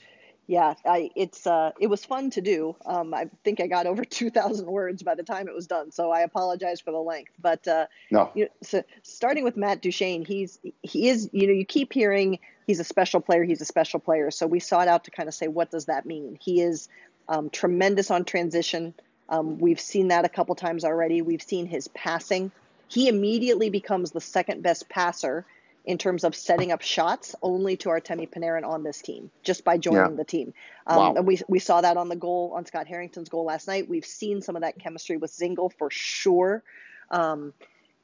Yeah, 0.49 0.75
I, 0.85 1.09
it's 1.15 1.45
uh, 1.45 1.71
it 1.79 1.87
was 1.87 2.05
fun 2.05 2.29
to 2.31 2.41
do. 2.41 2.75
Um, 2.85 3.13
I 3.13 3.29
think 3.43 3.59
I 3.59 3.67
got 3.67 3.85
over 3.85 4.05
2,000 4.05 4.65
words 4.65 5.03
by 5.03 5.15
the 5.15 5.23
time 5.23 5.47
it 5.47 5.53
was 5.53 5.67
done, 5.67 5.91
so 5.91 6.09
I 6.11 6.21
apologize 6.21 6.79
for 6.79 6.91
the 6.91 6.99
length. 6.99 7.33
But 7.41 7.67
uh, 7.67 7.87
No. 8.11 8.31
you 8.33 8.45
know, 8.45 8.51
so 8.63 8.83
starting 9.03 9.43
with 9.43 9.57
Matt 9.57 9.81
Duchene, 9.81 10.23
he's 10.25 10.59
he 10.83 11.09
is 11.09 11.29
you 11.33 11.47
know 11.47 11.53
you 11.53 11.65
keep 11.65 11.91
hearing 11.91 12.39
he's 12.65 12.79
a 12.79 12.85
special 12.85 13.19
player, 13.19 13.43
he's 13.43 13.61
a 13.61 13.65
special 13.65 13.99
player. 13.99 14.31
So 14.31 14.47
we 14.47 14.59
sought 14.61 14.87
out 14.87 15.03
to 15.05 15.11
kind 15.11 15.27
of 15.27 15.35
say 15.35 15.47
what 15.49 15.69
does 15.69 15.85
that 15.85 16.05
mean? 16.05 16.37
He 16.41 16.61
is 16.61 16.87
um, 17.27 17.49
tremendous 17.49 18.09
on 18.09 18.23
transition. 18.23 18.93
Um, 19.29 19.59
we've 19.59 19.79
seen 19.79 20.09
that 20.09 20.25
a 20.25 20.29
couple 20.29 20.55
times 20.55 20.83
already. 20.85 21.21
We've 21.21 21.41
seen 21.41 21.65
his 21.65 21.87
passing. 21.89 22.51
He 22.87 23.07
immediately 23.07 23.69
becomes 23.69 24.11
the 24.11 24.21
second 24.21 24.63
best 24.63 24.87
passer 24.87 25.45
in 25.85 25.97
terms 25.97 26.25
of 26.25 26.35
setting 26.35 26.71
up 26.73 26.81
shots, 26.81 27.33
only 27.41 27.77
to 27.77 27.89
Artemi 27.89 28.29
Panarin 28.29 28.65
on 28.65 28.83
this 28.83 29.01
team, 29.01 29.31
just 29.43 29.63
by 29.63 29.77
joining 29.77 30.11
Yeah. 30.11 30.17
the 30.17 30.25
team. 30.25 30.53
Um, 30.85 30.97
Wow. 30.97 31.13
And 31.15 31.25
we 31.25 31.39
we 31.47 31.59
saw 31.59 31.79
that 31.81 31.95
on 31.95 32.09
the 32.09 32.15
goal 32.15 32.51
on 32.55 32.65
Scott 32.65 32.87
Harrington's 32.87 33.29
goal 33.29 33.45
last 33.45 33.67
night. 33.67 33.87
We've 33.87 34.05
seen 34.05 34.41
some 34.41 34.55
of 34.57 34.63
that 34.63 34.77
chemistry 34.79 35.15
with 35.17 35.31
Dzingel 35.31 35.71
for 35.73 35.89
sure. 35.89 36.61
Um, 37.09 37.53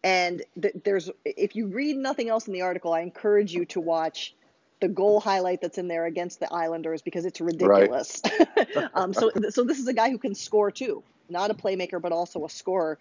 and 0.04 0.42
th- 0.62 0.76
there's 0.84 1.10
if 1.26 1.56
you 1.56 1.68
read 1.68 1.98
nothing 1.98 2.30
else 2.30 2.48
in 2.48 2.54
the 2.54 2.62
article, 2.62 2.94
I 2.94 3.02
encourage 3.02 3.54
you 3.54 3.66
to 3.68 3.82
watch 3.82 4.34
the 4.80 4.88
goal 4.88 5.20
highlight 5.20 5.62
that's 5.62 5.78
in 5.78 5.88
there 5.88 6.06
against 6.06 6.40
the 6.40 6.54
Islanders 6.54 7.02
because 7.02 7.26
it's 7.26 7.40
ridiculous. 7.42 8.22
um, 8.94 9.14
so 9.14 9.32
so 9.50 9.64
this 9.64 9.80
is 9.80 9.88
a 9.88 9.94
guy 9.94 10.10
who 10.10 10.18
can 10.18 10.36
score 10.36 10.72
too, 10.72 11.04
not 11.30 11.52
a 11.52 11.54
playmaker 11.54 12.02
but 12.02 12.12
also 12.12 12.46
a 12.46 12.50
scorer. 12.50 12.98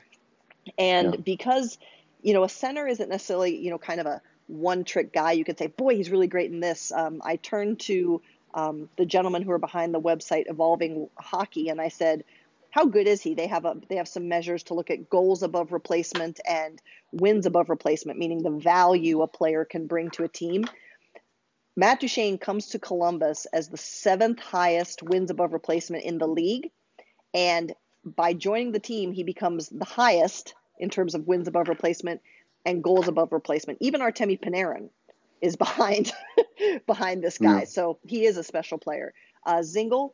And 0.78 1.12
Yeah. 1.12 1.20
because 1.24 1.78
you 2.22 2.34
know 2.34 2.44
a 2.44 2.48
center 2.48 2.86
isn't 2.86 3.08
necessarily 3.08 3.56
you 3.56 3.70
know 3.70 3.78
kind 3.78 4.00
of 4.00 4.06
a 4.06 4.22
one 4.46 4.84
trick 4.84 5.12
guy, 5.12 5.32
you 5.32 5.44
could 5.44 5.58
say, 5.58 5.68
boy, 5.68 5.96
he's 5.96 6.10
really 6.10 6.26
great 6.26 6.50
in 6.50 6.60
this. 6.60 6.92
Um, 6.92 7.22
I 7.24 7.36
turned 7.36 7.80
to 7.80 8.20
um, 8.54 8.88
the 8.98 9.06
gentlemen 9.06 9.42
who 9.42 9.52
are 9.52 9.58
behind 9.58 9.94
the 9.94 10.00
website 10.00 10.50
Evolving 10.50 11.08
Hockey, 11.16 11.68
and 11.68 11.80
I 11.80 11.88
said, 11.88 12.24
how 12.70 12.86
good 12.86 13.06
is 13.06 13.20
he? 13.22 13.34
They 13.34 13.46
have 13.48 13.66
a 13.66 13.76
they 13.88 13.96
have 13.96 14.08
some 14.08 14.28
measures 14.28 14.62
to 14.64 14.74
look 14.74 14.90
at 14.90 15.10
goals 15.10 15.42
above 15.42 15.72
replacement 15.72 16.40
and 16.48 16.80
wins 17.12 17.44
above 17.44 17.68
replacement, 17.68 18.18
meaning 18.18 18.42
the 18.42 18.50
value 18.50 19.20
a 19.20 19.26
player 19.26 19.64
can 19.64 19.86
bring 19.86 20.10
to 20.12 20.24
a 20.24 20.28
team. 20.28 20.64
Matt 21.76 22.00
Duchene 22.00 22.38
comes 22.38 22.68
to 22.68 22.78
Columbus 22.78 23.46
as 23.52 23.68
the 23.68 23.76
seventh 23.76 24.40
highest 24.40 25.02
wins 25.02 25.30
above 25.30 25.52
replacement 25.52 26.04
in 26.04 26.18
the 26.18 26.26
league. 26.26 26.70
And 27.34 27.74
by 28.04 28.34
joining 28.34 28.72
the 28.72 28.80
team, 28.80 29.12
he 29.12 29.22
becomes 29.22 29.68
the 29.68 29.84
highest 29.84 30.54
in 30.78 30.90
terms 30.90 31.14
of 31.14 31.26
wins 31.26 31.48
above 31.48 31.68
replacement 31.68 32.20
and 32.64 32.82
goals 32.82 33.08
above 33.08 33.32
replacement. 33.32 33.78
Even 33.80 34.00
Artemi 34.00 34.38
Panarin 34.40 34.88
is 35.40 35.56
behind 35.64 36.12
behind 36.86 37.22
this 37.22 37.38
guy. 37.38 37.60
Yeah. 37.60 37.64
So 37.64 37.98
he 38.06 38.24
is 38.24 38.36
a 38.36 38.44
special 38.44 38.78
player. 38.78 39.12
Uh, 39.44 39.56
Dzingel, 39.58 40.12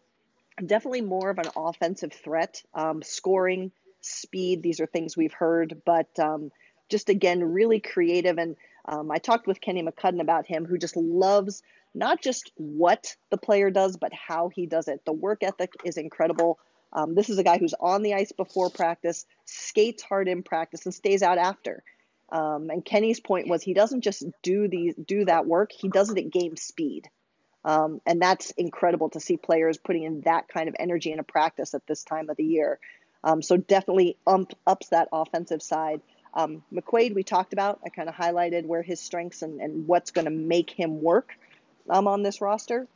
definitely 0.65 1.03
more 1.03 1.31
of 1.31 1.39
an 1.39 1.51
offensive 1.57 2.13
threat, 2.13 2.63
um, 2.75 3.03
scoring, 3.03 3.73
speed. 4.01 4.63
These 4.63 4.81
are 4.81 4.87
things 4.87 5.17
we've 5.17 5.33
heard, 5.33 5.83
but 5.85 6.19
um, 6.19 6.51
just 6.89 7.09
again, 7.09 7.43
really 7.43 7.81
creative. 7.81 8.39
And 8.39 8.57
Um, 8.87 9.11
I 9.11 9.19
talked 9.19 9.47
with 9.47 9.61
Kenny 9.61 9.83
McCudden 9.83 10.21
about 10.21 10.47
him, 10.47 10.65
who 10.65 10.79
just 10.79 10.97
loves 10.97 11.63
not 11.95 12.23
just 12.23 12.53
what 12.57 13.17
the 13.31 13.37
player 13.37 13.71
does, 13.71 13.97
but 13.99 14.13
how 14.15 14.49
he 14.49 14.67
does 14.67 14.89
it. 14.89 15.05
The 15.05 15.13
work 15.13 15.43
ethic 15.43 15.73
is 15.85 15.97
incredible. 15.99 16.59
Um, 16.93 17.15
this 17.15 17.31
is 17.31 17.39
a 17.39 17.43
guy 17.43 17.59
who's 17.59 17.75
on 17.79 18.03
the 18.03 18.15
ice 18.15 18.33
before 18.33 18.71
practice, 18.71 19.27
skates 19.45 20.03
hard 20.03 20.29
in 20.29 20.43
practice, 20.43 20.85
and 20.87 20.95
stays 20.95 21.23
out 21.23 21.39
after. 21.39 21.83
Um, 22.31 22.71
and 22.71 22.85
Kenny's 22.85 23.21
point 23.21 23.49
was 23.49 23.63
he 23.63 23.75
doesn't 23.75 24.03
just 24.03 24.25
do 24.43 24.69
these 24.69 24.95
do 24.95 25.25
that 25.25 25.47
work; 25.47 25.73
he 25.73 25.89
does 25.89 26.11
it 26.11 26.19
at 26.19 26.31
game 26.31 26.57
speed, 26.57 27.09
um, 27.65 28.01
and 28.07 28.21
that's 28.21 28.51
incredible 28.53 29.11
to 29.11 29.21
see 29.21 29.37
players 29.37 29.79
putting 29.79 30.03
in 30.03 30.23
that 30.23 30.49
kind 30.49 30.69
of 30.69 30.77
energy 30.79 31.13
in 31.13 31.19
a 31.19 31.25
practice 31.25 31.75
at 31.75 31.87
this 31.87 32.05
time 32.05 32.29
of 32.31 32.37
the 32.37 32.45
year. 32.45 32.79
Um, 33.25 33.43
so 33.43 33.57
definitely 33.57 34.17
ump, 34.27 34.53
ups 34.67 34.89
that 34.89 35.09
offensive 35.13 35.63
side. 35.63 36.01
Um, 36.35 36.63
McQuaid, 36.73 37.15
we 37.15 37.23
talked 37.23 37.53
about. 37.53 37.81
I 37.85 37.89
kind 37.89 38.09
of 38.09 38.15
highlighted 38.15 38.65
where 38.65 38.83
his 38.83 39.01
strengths 39.01 39.43
and, 39.43 39.61
and 39.61 39.87
what's 39.89 40.11
going 40.11 40.27
to 40.27 40.31
make 40.31 40.71
him 40.71 41.03
work 41.03 41.33
um, 41.91 42.07
on 42.07 42.23
this 42.23 42.41
roster. 42.41 42.87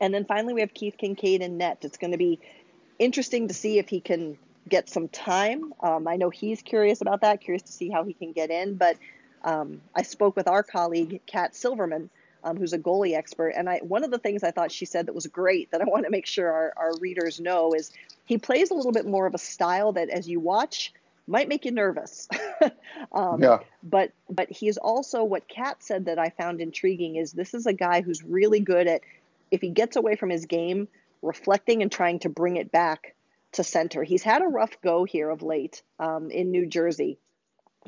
And 0.00 0.12
then 0.12 0.24
finally, 0.24 0.54
we 0.54 0.60
have 0.60 0.74
Keith 0.74 0.96
Kinkaid 1.00 1.44
and 1.44 1.58
net. 1.58 1.78
It's 1.82 1.98
going 1.98 2.12
to 2.12 2.18
be 2.18 2.40
interesting 3.02 3.48
to 3.48 3.54
see 3.54 3.78
if 3.78 3.88
he 3.88 4.00
can 4.00 4.38
get 4.68 4.88
some 4.88 5.08
time. 5.08 5.72
Um, 5.80 6.06
I 6.06 6.16
know 6.16 6.30
he's 6.30 6.62
curious 6.62 7.00
about 7.00 7.22
that, 7.22 7.40
curious 7.40 7.62
to 7.62 7.72
see 7.72 7.90
how 7.90 8.04
he 8.04 8.14
can 8.14 8.32
get 8.32 8.50
in. 8.50 8.76
But 8.76 8.96
um, 9.44 9.80
I 9.94 10.02
spoke 10.02 10.36
with 10.36 10.46
our 10.46 10.62
colleague, 10.62 11.20
Cat 11.26 11.54
Silverman, 11.56 12.10
um, 12.44 12.56
who's 12.56 12.72
a 12.72 12.78
goalie 12.78 13.16
expert. 13.16 13.50
And 13.50 13.68
I, 13.68 13.78
one 13.78 14.04
of 14.04 14.10
the 14.10 14.18
things 14.18 14.42
I 14.42 14.50
thought 14.52 14.70
she 14.70 14.84
said 14.84 15.06
that 15.06 15.14
was 15.14 15.26
great 15.26 15.70
that 15.72 15.80
I 15.80 15.84
want 15.88 16.04
to 16.04 16.10
make 16.10 16.26
sure 16.26 16.50
our, 16.50 16.72
our 16.76 16.92
readers 17.00 17.40
know 17.40 17.74
is 17.74 17.90
he 18.24 18.38
plays 18.38 18.70
a 18.70 18.74
little 18.74 18.92
bit 18.92 19.06
more 19.06 19.26
of 19.26 19.34
a 19.34 19.38
style 19.38 19.92
that 19.92 20.08
as 20.08 20.28
you 20.28 20.40
watch 20.40 20.92
might 21.26 21.48
make 21.48 21.64
you 21.64 21.70
nervous. 21.70 22.28
um, 23.12 23.42
yeah. 23.42 23.58
But 23.82 24.12
but 24.28 24.50
he 24.50 24.68
is 24.68 24.76
also 24.76 25.22
what 25.22 25.48
Cat 25.48 25.76
said 25.80 26.06
that 26.06 26.18
I 26.18 26.30
found 26.30 26.60
intriguing 26.60 27.16
is 27.16 27.32
this 27.32 27.54
is 27.54 27.66
a 27.66 27.72
guy 27.72 28.00
who's 28.00 28.24
really 28.24 28.60
good 28.60 28.86
at 28.88 29.02
if 29.52 29.60
he 29.60 29.68
gets 29.68 29.96
away 29.96 30.16
from 30.16 30.30
his 30.30 30.46
game, 30.46 30.88
reflecting 31.22 31.82
and 31.82 31.90
trying 31.90 32.18
to 32.20 32.28
bring 32.28 32.56
it 32.56 32.70
back 32.70 33.14
to 33.52 33.64
center. 33.64 34.02
He's 34.02 34.22
had 34.22 34.42
a 34.42 34.46
rough 34.46 34.80
go 34.82 35.04
here 35.04 35.30
of 35.30 35.42
late 35.42 35.82
um, 35.98 36.30
in 36.30 36.50
New 36.50 36.66
Jersey, 36.66 37.18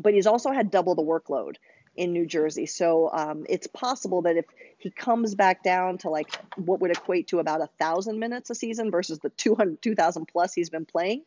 but 0.01 0.15
he's 0.15 0.27
also 0.27 0.53
had 0.53 0.71
double 0.71 0.95
the 0.95 1.03
workload 1.03 1.57
in 1.97 2.13
New 2.13 2.27
Jersey. 2.27 2.67
So 2.67 3.11
um, 3.13 3.47
it's 3.49 3.67
possible 3.67 4.23
that 4.23 4.37
if 4.37 4.47
he 4.79 4.91
comes 4.91 5.35
back 5.35 5.63
down 5.63 5.99
to 5.99 6.11
like 6.11 6.35
what 6.57 6.81
would 6.81 6.91
equate 6.91 7.29
to 7.29 7.39
about 7.39 7.61
a 7.61 7.69
thousand 7.79 8.19
minutes 8.19 8.51
a 8.51 8.55
season 8.55 8.91
versus 8.91 9.21
the 9.21 9.31
200, 9.31 9.81
2,000 9.81 10.27
plus 10.27 10.53
he's 10.55 10.71
been 10.71 10.87
playing, 10.87 11.23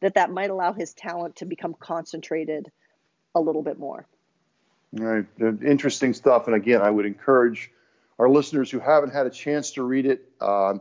that 0.00 0.14
that 0.14 0.30
might 0.30 0.50
allow 0.50 0.72
his 0.72 0.94
talent 0.94 1.36
to 1.36 1.44
become 1.44 1.74
concentrated 1.74 2.70
a 3.34 3.40
little 3.40 3.62
bit 3.62 3.78
more. 3.78 4.06
All 4.98 5.04
right, 5.04 5.26
interesting 5.38 6.14
stuff. 6.14 6.46
And 6.46 6.56
again, 6.56 6.80
I 6.80 6.90
would 6.90 7.06
encourage 7.06 7.70
our 8.18 8.28
listeners 8.28 8.70
who 8.70 8.78
haven't 8.78 9.12
had 9.12 9.26
a 9.26 9.30
chance 9.30 9.72
to 9.72 9.82
read 9.82 10.06
it. 10.06 10.30
Um, 10.40 10.80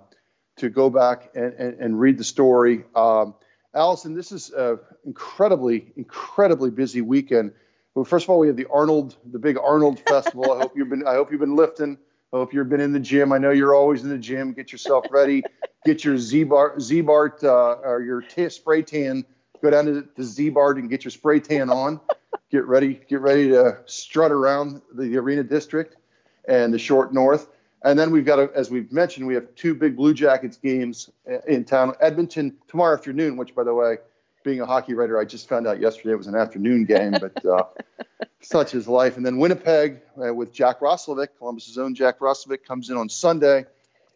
to 0.58 0.70
go 0.70 0.89
back 0.89 1.32
and, 1.36 1.54
and, 1.54 1.80
and 1.80 2.00
read 2.00 2.18
the 2.18 2.24
story. 2.24 2.86
Um, 2.96 3.36
Alison, 3.74 4.13
this 4.13 4.32
is 4.32 4.52
an 4.52 4.80
incredibly, 5.06 5.91
incredibly 5.98 6.70
busy 6.70 7.02
weekend. 7.02 7.52
Well, 7.94 8.06
first 8.06 8.26
of 8.26 8.30
all, 8.30 8.39
we 8.39 8.48
have 8.48 8.56
the 8.56 8.68
Arnold, 8.72 9.18
the 9.32 9.39
big 9.39 9.58
Arnold 9.58 10.00
Festival. 10.08 10.52
I 10.52 10.60
hope 10.60 10.74
you've 10.76 10.89
been, 10.89 11.06
I 11.06 11.15
hope 11.15 11.32
you've 11.32 11.41
been 11.41 11.56
lifting. 11.56 11.98
I 12.34 12.38
hope 12.38 12.54
you've 12.54 12.70
been 12.70 12.82
in 12.82 12.91
the 12.91 13.00
gym. 13.00 13.32
I 13.32 13.38
know 13.38 13.52
you're 13.52 13.76
always 13.76 14.04
in 14.04 14.10
the 14.10 14.18
gym. 14.18 14.54
Get 14.54 14.72
yourself 14.72 15.06
ready. 15.10 15.44
Get 15.86 16.04
your 16.04 16.18
Z-Bar, 16.18 16.80
Z-Bart 16.80 17.44
uh, 17.44 17.78
or 17.84 18.02
your 18.02 18.22
t- 18.22 18.50
spray 18.50 18.82
tan. 18.82 19.24
Go 19.62 19.70
down 19.70 19.86
to 19.86 20.08
the 20.15 20.24
Z-Bart 20.24 20.78
and 20.78 20.89
get 20.89 21.06
your 21.06 21.12
spray 21.12 21.39
tan 21.39 21.70
on. 21.70 22.00
Get 22.52 22.65
ready. 22.65 23.00
Get 23.10 23.22
ready 23.22 23.50
to 23.50 23.80
strut 23.86 24.32
around 24.32 24.82
the 24.94 25.18
arena 25.18 25.44
district 25.44 25.96
and 26.48 26.74
the 26.74 26.80
short 26.80 27.13
north. 27.13 27.48
And 27.86 28.00
then 28.00 28.10
we've 28.10 28.26
got, 28.26 28.39
a, 28.39 28.50
as 28.56 28.71
we've 28.71 28.91
mentioned, 28.91 29.28
we 29.28 29.36
have 29.36 29.54
two 29.54 29.76
big 29.76 29.95
Blue 29.95 30.15
Jackets 30.15 30.58
games 30.58 31.12
in 31.48 31.63
town. 31.65 31.93
Edmonton 32.02 32.58
tomorrow 32.67 32.98
afternoon, 32.98 33.38
which, 33.38 33.54
by 33.54 33.63
the 33.63 33.76
way, 33.76 33.98
being 34.43 34.60
a 34.60 34.65
hockey 34.65 34.95
writer, 34.95 35.19
I 35.19 35.26
just 35.26 35.48
found 35.48 35.67
out 35.67 35.80
yesterday 35.80 36.13
it 36.13 36.17
was 36.17 36.26
an 36.26 36.36
afternoon 36.36 36.86
game, 36.86 37.12
but 37.12 37.45
uh, 37.45 37.63
such 38.41 38.74
is 38.74 38.88
life. 38.88 39.17
And 39.17 39.26
then 39.26 39.38
Winnipeg 39.38 40.02
uh, 40.17 40.34
with 40.34 40.52
Jack 40.52 40.80
Roslovic, 40.80 41.28
Columbus's 41.38 41.78
own 41.78 41.93
Jack 41.93 42.19
Roslovic, 42.19 42.65
comes 42.65 42.89
in 42.89 42.98
on 42.98 43.08
Sunday. 43.08 43.65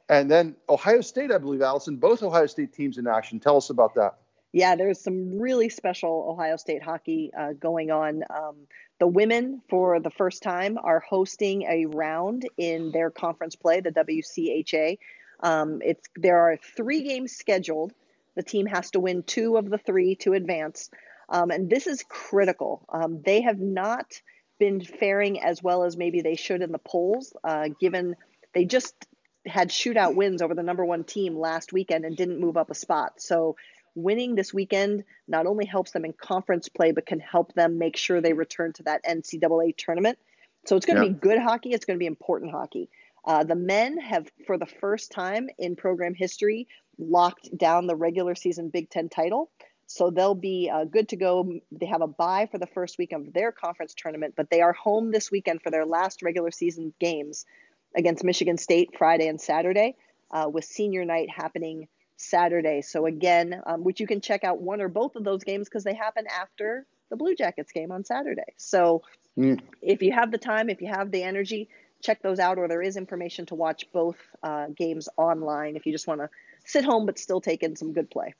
And 0.10 0.32
then 0.32 0.56
Ohio 0.68 1.02
State, 1.02 1.32
I 1.32 1.38
believe, 1.38 1.62
Alison, 1.62 1.98
both 1.98 2.24
Ohio 2.24 2.48
State 2.48 2.74
teams 2.74 2.98
in 2.98 3.06
action. 3.06 3.40
Tell 3.40 3.58
us 3.58 3.70
about 3.70 3.94
that. 3.96 4.16
Yeah, 4.52 4.76
there's 4.76 5.00
some 5.00 5.40
really 5.40 5.70
special 5.70 6.28
Ohio 6.30 6.56
State 6.58 6.82
hockey 6.82 7.32
uh, 7.38 7.54
going 7.54 7.92
on. 7.92 8.24
Um, 8.30 8.56
the 9.00 9.08
women, 9.08 9.62
for 9.70 10.00
the 10.00 10.10
first 10.10 10.42
time, 10.42 10.78
are 10.82 11.00
hosting 11.00 11.64
a 11.64 11.86
round 11.86 12.50
in 12.58 12.92
their 12.92 13.12
conference 13.12 13.56
play, 13.56 13.82
the 13.82 13.92
WCHA. 13.92 14.98
Um, 15.42 15.82
it's 15.84 16.08
there 16.16 16.40
are 16.40 16.58
three 16.76 17.04
games 17.04 17.32
scheduled. 17.36 17.94
The 18.36 18.44
team 18.44 18.66
has 18.66 18.92
to 18.92 19.00
win 19.00 19.24
two 19.24 19.58
of 19.58 19.70
the 19.70 19.78
three 19.78 20.16
to 20.18 20.34
advance, 20.34 20.90
um, 21.30 21.52
and 21.52 21.70
this 21.70 21.88
is 21.88 22.04
critical. 22.08 22.86
Um, 22.90 23.22
they 23.24 23.42
have 23.42 23.60
not 23.60 24.20
been 24.60 24.82
faring 24.82 25.42
as 25.42 25.64
well 25.64 25.84
as 25.84 25.96
maybe 25.96 26.22
they 26.22 26.36
should 26.36 26.62
in 26.62 26.72
the 26.72 26.80
polls, 26.80 27.34
uh, 27.44 27.70
given 27.80 28.16
they 28.54 28.66
just 28.66 28.94
had 29.46 29.70
shootout 29.70 30.16
wins 30.16 30.42
over 30.42 30.54
the 30.54 30.64
number 30.64 30.84
one 30.84 31.04
team 31.04 31.38
last 31.38 31.72
weekend 31.72 32.04
and 32.04 32.18
didn't 32.18 32.40
move 32.40 32.58
up 32.58 32.70
a 32.70 32.76
spot. 32.76 33.22
So 33.22 33.56
winning 33.96 34.36
this 34.36 34.54
weekend 34.54 35.04
not 35.28 35.46
only 35.46 35.66
helps 35.66 35.92
them 35.92 36.06
in 36.06 36.14
conference 36.14 36.70
play, 36.70 36.92
but 36.92 37.06
can 37.06 37.20
help 37.20 37.54
them 37.54 37.78
make 37.78 37.98
sure 37.98 38.22
they 38.22 38.34
return 38.34 38.74
to 38.74 38.84
that 38.84 39.04
NCAA 39.04 39.76
tournament. 39.78 40.18
So 40.66 40.76
it's 40.76 40.86
going 40.86 40.98
to 40.98 41.06
yeah. 41.06 41.14
be 41.14 41.20
good 41.20 41.40
hockey. 41.40 41.72
It's 41.72 41.86
going 41.86 41.98
to 41.98 42.04
be 42.04 42.08
important 42.08 42.52
hockey. 42.52 42.90
Uh, 43.26 43.44
the 43.44 43.56
men 43.56 43.98
have, 43.98 44.28
for 44.46 44.58
the 44.58 44.66
first 44.66 45.12
time 45.12 45.50
in 45.58 45.76
program 45.76 46.14
history, 46.14 46.68
locked 46.98 47.56
down 47.58 47.88
the 47.88 47.96
regular 47.96 48.36
season 48.36 48.70
Big 48.70 48.90
Ten 48.90 49.10
title. 49.10 49.50
So 49.88 50.12
they'll 50.12 50.36
be 50.36 50.70
uh, 50.72 50.86
good 50.86 51.10
to 51.10 51.16
go. 51.16 51.52
They 51.72 51.88
have 51.88 52.02
a 52.02 52.08
bye 52.08 52.48
for 52.52 52.60
the 52.60 52.68
first 52.68 52.98
week 53.00 53.12
of 53.12 53.34
their 53.34 53.52
conference 53.52 53.96
tournament, 53.96 54.36
but 54.38 54.50
they 54.52 54.62
are 54.62 54.74
home 54.74 55.12
this 55.12 55.32
weekend 55.32 55.62
for 55.64 55.72
their 55.72 55.86
last 55.86 56.22
regular 56.22 56.52
season 56.52 56.94
games 57.00 57.46
against 57.96 58.24
Michigan 58.24 58.58
State 58.58 58.92
Friday 58.98 59.28
and 59.28 59.42
Saturday, 59.42 59.96
uh, 60.32 60.48
with 60.52 60.64
senior 60.64 61.06
night 61.06 61.30
happening 61.30 61.88
Saturday. 62.20 62.82
So 62.82 63.06
again, 63.06 63.62
um, 63.66 63.84
which 63.84 64.00
you 64.00 64.08
can 64.08 64.22
check 64.22 64.44
out 64.44 64.62
one 64.62 64.82
or 64.82 64.90
both 64.90 65.16
of 65.16 65.24
those 65.24 65.44
games 65.44 65.70
because 65.70 65.84
they 65.84 65.94
happen 65.94 66.26
after 66.28 66.86
the 67.10 67.16
Blue 67.16 67.36
Jackets 67.36 67.72
game 67.72 67.92
on 67.92 68.04
Saturday. 68.04 68.54
So 68.58 69.04
mm. 69.38 69.60
if 69.82 70.02
you 70.02 70.12
have 70.12 70.32
the 70.32 70.38
time, 70.38 70.70
if 70.70 70.82
you 70.82 70.88
have 70.88 71.12
the 71.12 71.24
energy, 71.24 71.70
check 72.02 72.22
those 72.22 72.40
out. 72.40 72.58
Or 72.58 72.68
there 72.68 72.82
is 72.82 72.98
information 72.98 73.46
to 73.48 73.56
watch 73.56 73.86
both 73.94 74.18
uh, 74.44 74.68
games 74.76 75.08
online 75.18 75.76
if 75.76 75.86
you 75.86 75.92
just 75.92 76.08
want 76.08 76.22
to 76.22 76.30
sit 76.66 76.84
home 76.84 77.06
but 77.06 77.18
still 77.18 77.42
take 77.42 77.64
in 77.64 77.76
some 77.76 77.94
good 77.94 78.12
play. 78.12 78.36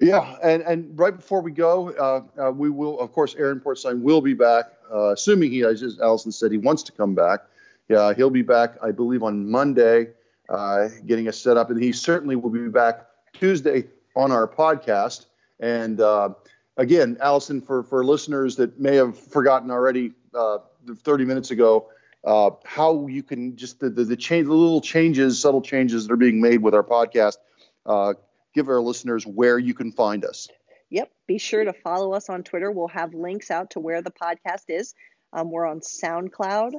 Yeah, 0.00 0.36
and, 0.42 0.62
and 0.62 0.98
right 0.98 1.14
before 1.14 1.42
we 1.42 1.52
go, 1.52 1.90
uh, 1.90 2.46
uh, 2.46 2.50
we 2.50 2.70
will, 2.70 2.98
of 2.98 3.12
course, 3.12 3.34
Aaron 3.34 3.60
Portzline 3.60 4.00
will 4.00 4.22
be 4.22 4.32
back, 4.32 4.72
uh, 4.90 5.12
assuming 5.12 5.50
he, 5.50 5.64
as 5.64 5.98
Alison 6.00 6.32
said, 6.32 6.50
he 6.50 6.56
wants 6.56 6.82
to 6.84 6.92
come 6.92 7.14
back. 7.14 7.40
Yeah, 7.88 8.14
he'll 8.14 8.30
be 8.30 8.42
back, 8.42 8.76
I 8.82 8.90
believe, 8.90 9.22
on 9.22 9.50
Monday 9.50 10.08
uh, 10.52 10.88
getting 11.06 11.26
us 11.28 11.38
set 11.38 11.56
up. 11.56 11.70
And 11.70 11.82
he 11.82 11.92
certainly 11.92 12.36
will 12.36 12.50
be 12.50 12.68
back 12.68 13.06
Tuesday 13.32 13.84
on 14.14 14.30
our 14.30 14.46
podcast. 14.46 15.26
And 15.58 16.00
uh, 16.00 16.30
again, 16.76 17.16
Alison, 17.20 17.60
for, 17.60 17.82
for 17.82 18.04
listeners 18.04 18.56
that 18.56 18.78
may 18.78 18.96
have 18.96 19.18
forgotten 19.18 19.70
already 19.70 20.12
uh, 20.34 20.58
30 20.94 21.24
minutes 21.24 21.50
ago, 21.50 21.88
uh, 22.24 22.50
how 22.64 23.06
you 23.08 23.22
can 23.22 23.56
just 23.56 23.80
the, 23.80 23.90
the, 23.90 24.04
the, 24.04 24.16
change, 24.16 24.46
the 24.46 24.54
little 24.54 24.80
changes, 24.80 25.40
subtle 25.40 25.62
changes 25.62 26.06
that 26.06 26.12
are 26.12 26.16
being 26.16 26.40
made 26.40 26.62
with 26.62 26.74
our 26.74 26.84
podcast. 26.84 27.38
Uh, 27.84 28.14
give 28.54 28.68
our 28.68 28.80
listeners 28.80 29.26
where 29.26 29.58
you 29.58 29.74
can 29.74 29.90
find 29.90 30.24
us. 30.24 30.48
Yep. 30.90 31.10
Be 31.26 31.38
sure 31.38 31.64
to 31.64 31.72
follow 31.72 32.12
us 32.12 32.28
on 32.28 32.42
Twitter. 32.42 32.70
We'll 32.70 32.88
have 32.88 33.14
links 33.14 33.50
out 33.50 33.70
to 33.70 33.80
where 33.80 34.02
the 34.02 34.10
podcast 34.10 34.64
is. 34.68 34.94
Um, 35.32 35.50
we're 35.50 35.66
on 35.66 35.80
SoundCloud, 35.80 36.74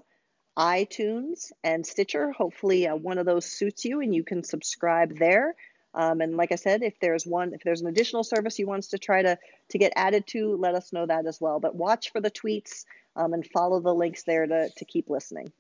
iTunes 0.58 1.52
and 1.64 1.86
Stitcher. 1.86 2.32
Hopefully, 2.32 2.88
uh, 2.88 2.96
one 2.96 3.18
of 3.18 3.26
those 3.26 3.46
suits 3.46 3.86
you 3.86 4.02
and 4.02 4.14
you 4.14 4.24
can 4.24 4.44
subscribe 4.44 5.18
there. 5.18 5.56
Um, 5.96 6.22
and 6.22 6.36
like 6.36 6.52
I 6.52 6.56
said, 6.56 6.82
if 6.82 7.00
there's 7.00 7.26
one, 7.26 7.54
if 7.54 7.62
there's 7.64 7.82
an 7.82 7.88
additional 7.88 8.24
service 8.24 8.58
you 8.58 8.66
want 8.66 8.80
us 8.80 8.88
to 8.90 8.98
try 8.98 9.22
to 9.22 9.38
to 9.70 9.78
get 9.78 9.94
added 9.96 10.26
to, 10.28 10.56
let 10.56 10.76
us 10.76 10.92
know 10.92 11.06
that 11.06 11.26
as 11.26 11.40
well. 11.40 11.60
But 11.60 11.76
watch 11.76 12.12
for 12.12 12.20
the 12.20 12.32
tweets 12.32 12.86
um, 13.16 13.34
and 13.34 13.46
follow 13.46 13.80
the 13.80 13.94
links 13.94 14.24
there 14.24 14.46
to 14.46 14.70
to 14.70 14.86
keep 14.86 15.10
listening. 15.10 15.52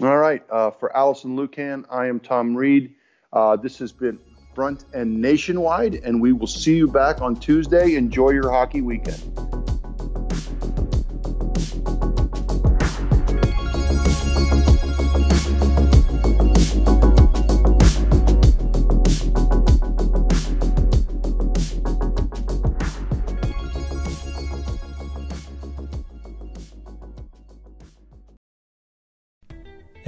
All 0.00 0.16
right. 0.16 0.44
Uh, 0.48 0.70
for 0.70 0.96
Alison 0.96 1.36
Lukan, 1.36 1.84
I 1.90 2.06
am 2.06 2.20
Tom 2.20 2.56
Reed. 2.56 2.94
Uh, 3.32 3.56
this 3.56 3.78
has 3.78 3.92
been 3.92 4.18
Front 4.54 4.84
and 4.92 5.20
Nationwide, 5.20 5.96
and 5.96 6.20
we 6.20 6.32
will 6.32 6.46
see 6.46 6.76
you 6.76 6.86
back 6.86 7.20
on 7.20 7.34
Tuesday. 7.34 7.96
Enjoy 7.96 8.30
your 8.30 8.50
hockey 8.50 8.80
weekend. 8.80 9.57